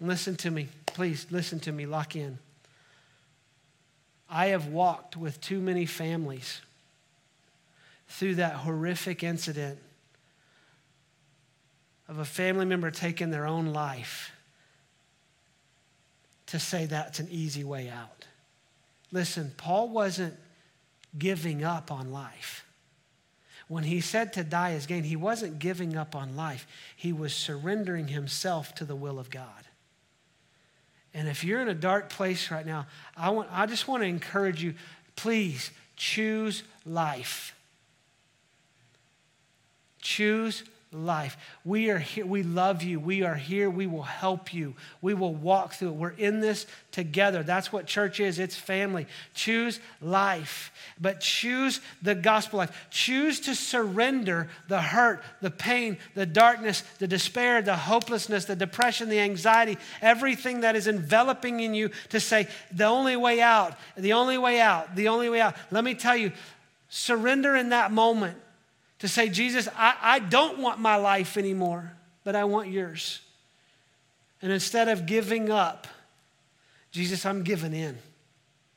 Listen 0.00 0.36
to 0.36 0.50
me, 0.50 0.68
please, 0.86 1.26
listen 1.30 1.58
to 1.60 1.72
me, 1.72 1.86
lock 1.86 2.14
in. 2.14 2.38
I 4.30 4.48
have 4.48 4.66
walked 4.66 5.16
with 5.16 5.40
too 5.40 5.60
many 5.60 5.86
families 5.86 6.60
through 8.08 8.36
that 8.36 8.54
horrific 8.54 9.22
incident 9.22 9.78
of 12.08 12.18
a 12.18 12.24
family 12.24 12.64
member 12.64 12.90
taking 12.90 13.30
their 13.30 13.46
own 13.46 13.66
life 13.66 14.32
to 16.46 16.58
say 16.58 16.86
that's 16.86 17.20
an 17.20 17.28
easy 17.30 17.62
way 17.62 17.90
out. 17.90 18.24
Listen, 19.12 19.52
Paul 19.56 19.90
wasn't 19.90 20.34
giving 21.16 21.62
up 21.62 21.92
on 21.92 22.10
life. 22.10 22.64
When 23.68 23.84
he 23.84 24.00
said 24.00 24.32
to 24.32 24.44
die 24.44 24.70
is 24.70 24.86
gain, 24.86 25.02
he 25.02 25.16
wasn't 25.16 25.58
giving 25.58 25.96
up 25.96 26.14
on 26.16 26.36
life. 26.36 26.66
He 26.96 27.12
was 27.12 27.34
surrendering 27.34 28.08
himself 28.08 28.74
to 28.76 28.86
the 28.86 28.96
will 28.96 29.18
of 29.18 29.28
God. 29.28 29.68
And 31.12 31.28
if 31.28 31.44
you're 31.44 31.60
in 31.60 31.68
a 31.68 31.74
dark 31.74 32.08
place 32.08 32.50
right 32.50 32.64
now, 32.64 32.86
I, 33.16 33.30
want, 33.30 33.48
I 33.52 33.66
just 33.66 33.86
want 33.86 34.02
to 34.02 34.06
encourage 34.06 34.62
you 34.62 34.74
please 35.16 35.70
choose 35.96 36.62
life. 36.86 37.54
Choose 40.00 40.62
life. 40.92 41.36
We 41.64 41.90
are 41.90 41.98
here. 41.98 42.24
We 42.24 42.42
love 42.42 42.82
you. 42.82 42.98
We 42.98 43.22
are 43.22 43.34
here. 43.34 43.68
We 43.68 43.86
will 43.86 44.02
help 44.02 44.54
you. 44.54 44.74
We 45.02 45.14
will 45.14 45.34
walk 45.34 45.74
through 45.74 45.90
it. 45.90 45.94
We're 45.96 46.10
in 46.10 46.40
this 46.40 46.66
together. 46.92 47.42
That's 47.42 47.72
what 47.72 47.86
church 47.86 48.20
is. 48.20 48.38
It's 48.38 48.56
family. 48.56 49.06
Choose 49.34 49.80
life, 50.00 50.72
but 51.00 51.20
choose 51.20 51.80
the 52.02 52.14
gospel 52.14 52.58
life. 52.58 52.88
Choose 52.90 53.40
to 53.40 53.54
surrender 53.54 54.48
the 54.68 54.80
hurt, 54.80 55.22
the 55.42 55.50
pain, 55.50 55.98
the 56.14 56.26
darkness, 56.26 56.82
the 56.98 57.08
despair, 57.08 57.60
the 57.60 57.76
hopelessness, 57.76 58.46
the 58.46 58.56
depression, 58.56 59.08
the 59.08 59.20
anxiety, 59.20 59.76
everything 60.00 60.60
that 60.60 60.76
is 60.76 60.86
enveloping 60.86 61.60
in 61.60 61.74
you 61.74 61.90
to 62.08 62.18
say, 62.18 62.48
the 62.72 62.84
only 62.84 63.16
way 63.16 63.40
out, 63.40 63.76
the 63.96 64.14
only 64.14 64.38
way 64.38 64.60
out, 64.60 64.96
the 64.96 65.08
only 65.08 65.28
way 65.28 65.40
out. 65.40 65.54
Let 65.70 65.84
me 65.84 65.94
tell 65.94 66.16
you, 66.16 66.32
surrender 66.88 67.54
in 67.54 67.68
that 67.70 67.92
moment 67.92 68.38
to 69.00 69.08
say, 69.08 69.28
Jesus, 69.28 69.68
I, 69.76 69.96
I 70.00 70.18
don't 70.18 70.58
want 70.58 70.80
my 70.80 70.96
life 70.96 71.36
anymore, 71.36 71.92
but 72.24 72.34
I 72.34 72.44
want 72.44 72.68
yours. 72.68 73.20
And 74.42 74.52
instead 74.52 74.88
of 74.88 75.06
giving 75.06 75.50
up, 75.50 75.86
Jesus, 76.90 77.24
I'm 77.24 77.42
giving 77.42 77.74
in. 77.74 77.98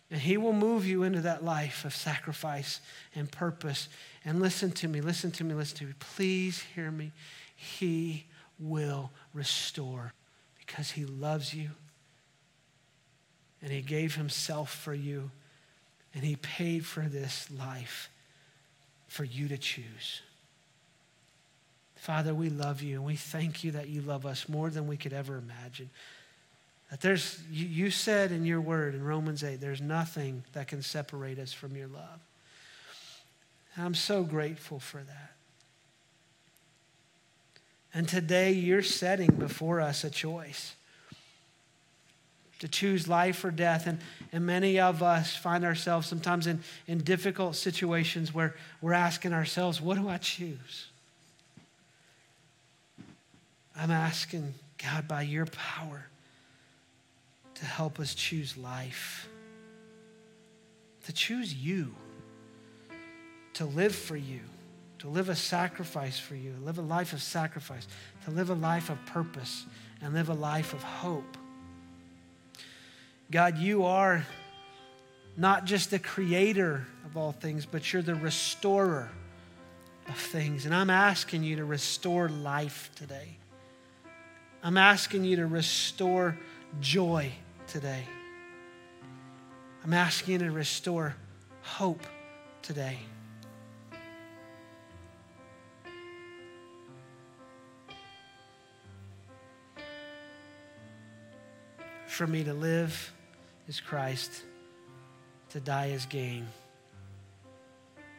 And 0.10 0.20
He 0.20 0.38
will 0.38 0.54
move 0.54 0.86
you 0.86 1.04
into 1.04 1.22
that 1.22 1.44
life 1.44 1.86
of 1.86 1.96
sacrifice 1.96 2.82
and 3.16 3.32
purpose. 3.32 3.88
And 4.26 4.42
listen 4.42 4.72
to 4.74 4.88
me, 4.88 5.02
listen 5.02 5.32
to 5.32 5.44
me, 5.44 5.54
listen 5.54 5.78
to 5.80 5.86
me. 5.86 5.94
Please 6.00 6.62
hear 6.76 6.92
me. 6.92 7.12
He 7.56 8.26
will 8.60 9.12
restore 9.34 10.14
because 10.60 10.92
He 10.92 11.06
loves 11.06 11.54
you. 11.54 11.70
And 13.62 13.72
He 13.72 13.82
gave 13.82 14.16
Himself 14.16 14.74
for 14.74 14.94
you. 14.94 15.32
And 16.14 16.24
He 16.24 16.36
paid 16.36 16.86
for 16.86 17.02
this 17.02 17.50
life 17.50 18.10
for 19.12 19.26
you 19.26 19.50
to 19.50 19.58
choose. 19.58 20.22
Father, 21.98 22.34
we 22.34 22.50
love 22.50 22.82
you 22.82 22.96
and 22.96 23.04
we 23.04 23.18
thank 23.18 23.62
you 23.62 23.72
that 23.72 23.90
you 23.90 24.00
love 24.02 24.26
us 24.26 24.48
more 24.48 24.70
than 24.70 24.88
we 24.88 24.96
could 24.96 25.12
ever 25.12 25.38
imagine. 25.38 25.90
That 26.90 27.02
there's, 27.02 27.38
you, 27.52 27.92
said 27.92 28.32
in 28.32 28.46
your 28.46 28.62
word 28.62 28.96
in 28.96 29.04
Romans 29.04 29.44
8, 29.44 29.60
there's 29.60 29.82
nothing 29.82 30.46
that 30.54 30.70
can 30.70 30.82
separate 30.82 31.40
us 31.40 31.52
from 31.52 31.76
your 31.76 31.88
love. 31.88 32.22
And 33.76 33.86
I'm 33.86 33.96
so 33.96 34.24
grateful 34.24 34.80
for 34.80 35.00
that. 35.00 35.34
And 37.94 38.08
today 38.08 38.54
you're 38.54 38.82
setting 38.82 39.36
before 39.36 39.82
us 39.82 40.06
a 40.06 40.10
choice. 40.10 40.74
To 42.62 42.68
choose 42.68 43.08
life 43.08 43.44
or 43.44 43.50
death. 43.50 43.88
And, 43.88 43.98
and 44.32 44.46
many 44.46 44.80
of 44.80 45.02
us 45.02 45.36
find 45.36 45.66
ourselves 45.66 46.08
sometimes 46.08 46.46
in, 46.46 46.62
in 46.88 47.00
difficult 47.00 47.56
situations 47.56 48.34
where 48.34 48.56
we're 48.82 48.94
asking 48.94 49.34
ourselves, 49.34 49.82
what 49.82 49.98
do 49.98 50.08
I 50.08 50.18
choose? 50.18 50.88
I'm 53.76 53.90
asking 53.90 54.54
God 54.78 55.08
by 55.08 55.24
your 55.24 55.48
power 55.48 56.06
to 57.56 57.66
help 57.66 58.00
us 58.00 58.14
choose 58.14 58.56
life, 58.56 59.28
to 61.06 61.14
choose 61.14 61.56
you, 61.56 61.96
to 63.54 63.66
live 63.66 63.96
for 63.96 64.16
you, 64.16 64.42
to 65.00 65.08
live 65.08 65.30
a 65.30 65.36
sacrifice 65.36 66.20
for 66.20 66.36
you, 66.36 66.54
live 66.64 66.78
a 66.78 66.84
life 66.84 67.12
of 67.12 67.24
sacrifice, 67.24 67.88
to 68.26 68.30
live 68.30 68.52
a 68.52 68.56
life 68.56 68.92
of 68.92 69.04
purpose, 69.08 69.66
and 70.00 70.14
live 70.14 70.30
a 70.30 70.34
life 70.36 70.74
of 70.74 70.84
hope. 70.84 71.38
God, 73.32 73.58
you 73.58 73.86
are 73.86 74.28
not 75.38 75.64
just 75.64 75.90
the 75.90 76.00
creator 76.00 76.86
of 77.06 77.16
all 77.16 77.32
things, 77.32 77.66
but 77.66 77.92
you're 77.92 78.02
the 78.02 78.14
restorer 78.14 79.10
of 80.10 80.18
things. 80.18 80.66
And 80.66 80.76
I'm 80.76 80.90
asking 80.90 81.44
you 81.44 81.56
to 81.56 81.66
restore 81.66 82.28
life 82.28 82.92
today. 82.96 83.38
I'm 84.62 84.76
asking 84.76 85.24
you 85.24 85.38
to 85.38 85.48
restore 85.48 86.38
joy 86.82 87.32
today. 87.68 88.04
I'm 89.86 89.94
asking 89.94 90.34
you 90.34 90.40
to 90.40 90.52
restore 90.52 91.16
hope 91.62 92.06
today. 92.62 93.00
For 102.08 102.28
me 102.28 102.44
to 102.44 102.54
live 102.54 103.14
is 103.72 103.80
Christ, 103.80 104.44
to 105.52 105.62
die 105.62 105.92
is 105.92 106.06
gain. 106.06 106.46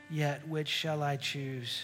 Yet 0.08 0.48
which 0.48 0.66
shall 0.66 1.02
I 1.02 1.16
choose? 1.16 1.82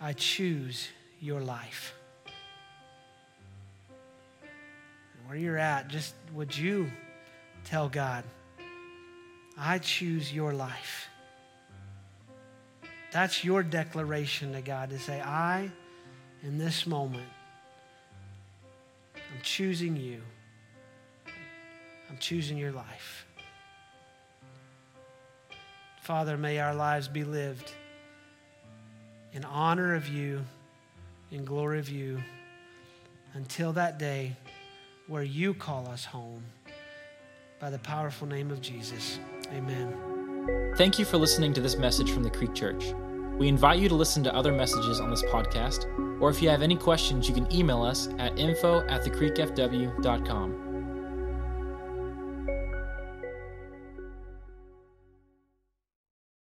I 0.00 0.12
choose 0.14 0.88
your 1.20 1.40
life. 1.40 1.94
where 5.26 5.38
you're 5.38 5.58
at, 5.58 5.86
just 5.86 6.16
would 6.34 6.58
you 6.58 6.90
tell 7.64 7.88
God, 7.88 8.24
I 9.56 9.78
choose 9.78 10.32
your 10.32 10.52
life? 10.52 11.08
That's 13.12 13.44
your 13.44 13.62
declaration 13.62 14.54
to 14.54 14.60
God 14.60 14.90
to 14.90 14.98
say, 14.98 15.20
I, 15.20 15.70
in 16.42 16.58
this 16.58 16.84
moment, 16.84 17.30
I'm 19.14 19.42
choosing 19.44 19.96
you. 19.96 20.20
I'm 22.10 22.18
choosing 22.18 22.58
your 22.58 22.72
life. 22.72 23.26
Father, 26.02 26.36
may 26.36 26.58
our 26.58 26.74
lives 26.74 27.06
be 27.06 27.22
lived 27.22 27.72
in 29.32 29.44
honor 29.44 29.94
of 29.94 30.08
you, 30.08 30.44
in 31.30 31.44
glory 31.44 31.78
of 31.78 31.88
you, 31.88 32.20
until 33.34 33.72
that 33.74 33.98
day 33.98 34.36
where 35.06 35.22
you 35.22 35.54
call 35.54 35.86
us 35.88 36.04
home. 36.04 36.42
By 37.60 37.70
the 37.70 37.78
powerful 37.78 38.26
name 38.26 38.50
of 38.50 38.60
Jesus. 38.60 39.18
Amen. 39.52 40.72
Thank 40.76 40.98
you 40.98 41.04
for 41.04 41.18
listening 41.18 41.52
to 41.52 41.60
this 41.60 41.76
message 41.76 42.10
from 42.10 42.22
the 42.22 42.30
Creek 42.30 42.54
Church. 42.54 42.92
We 43.38 43.48
invite 43.48 43.78
you 43.78 43.88
to 43.88 43.94
listen 43.94 44.24
to 44.24 44.34
other 44.34 44.52
messages 44.52 45.00
on 45.00 45.10
this 45.10 45.22
podcast, 45.24 45.86
or 46.20 46.30
if 46.30 46.42
you 46.42 46.48
have 46.48 46.62
any 46.62 46.76
questions, 46.76 47.28
you 47.28 47.34
can 47.34 47.50
email 47.52 47.82
us 47.82 48.08
at 48.18 48.38
info 48.38 48.80
at 48.88 49.02
thecreekfw.com. 49.04 50.69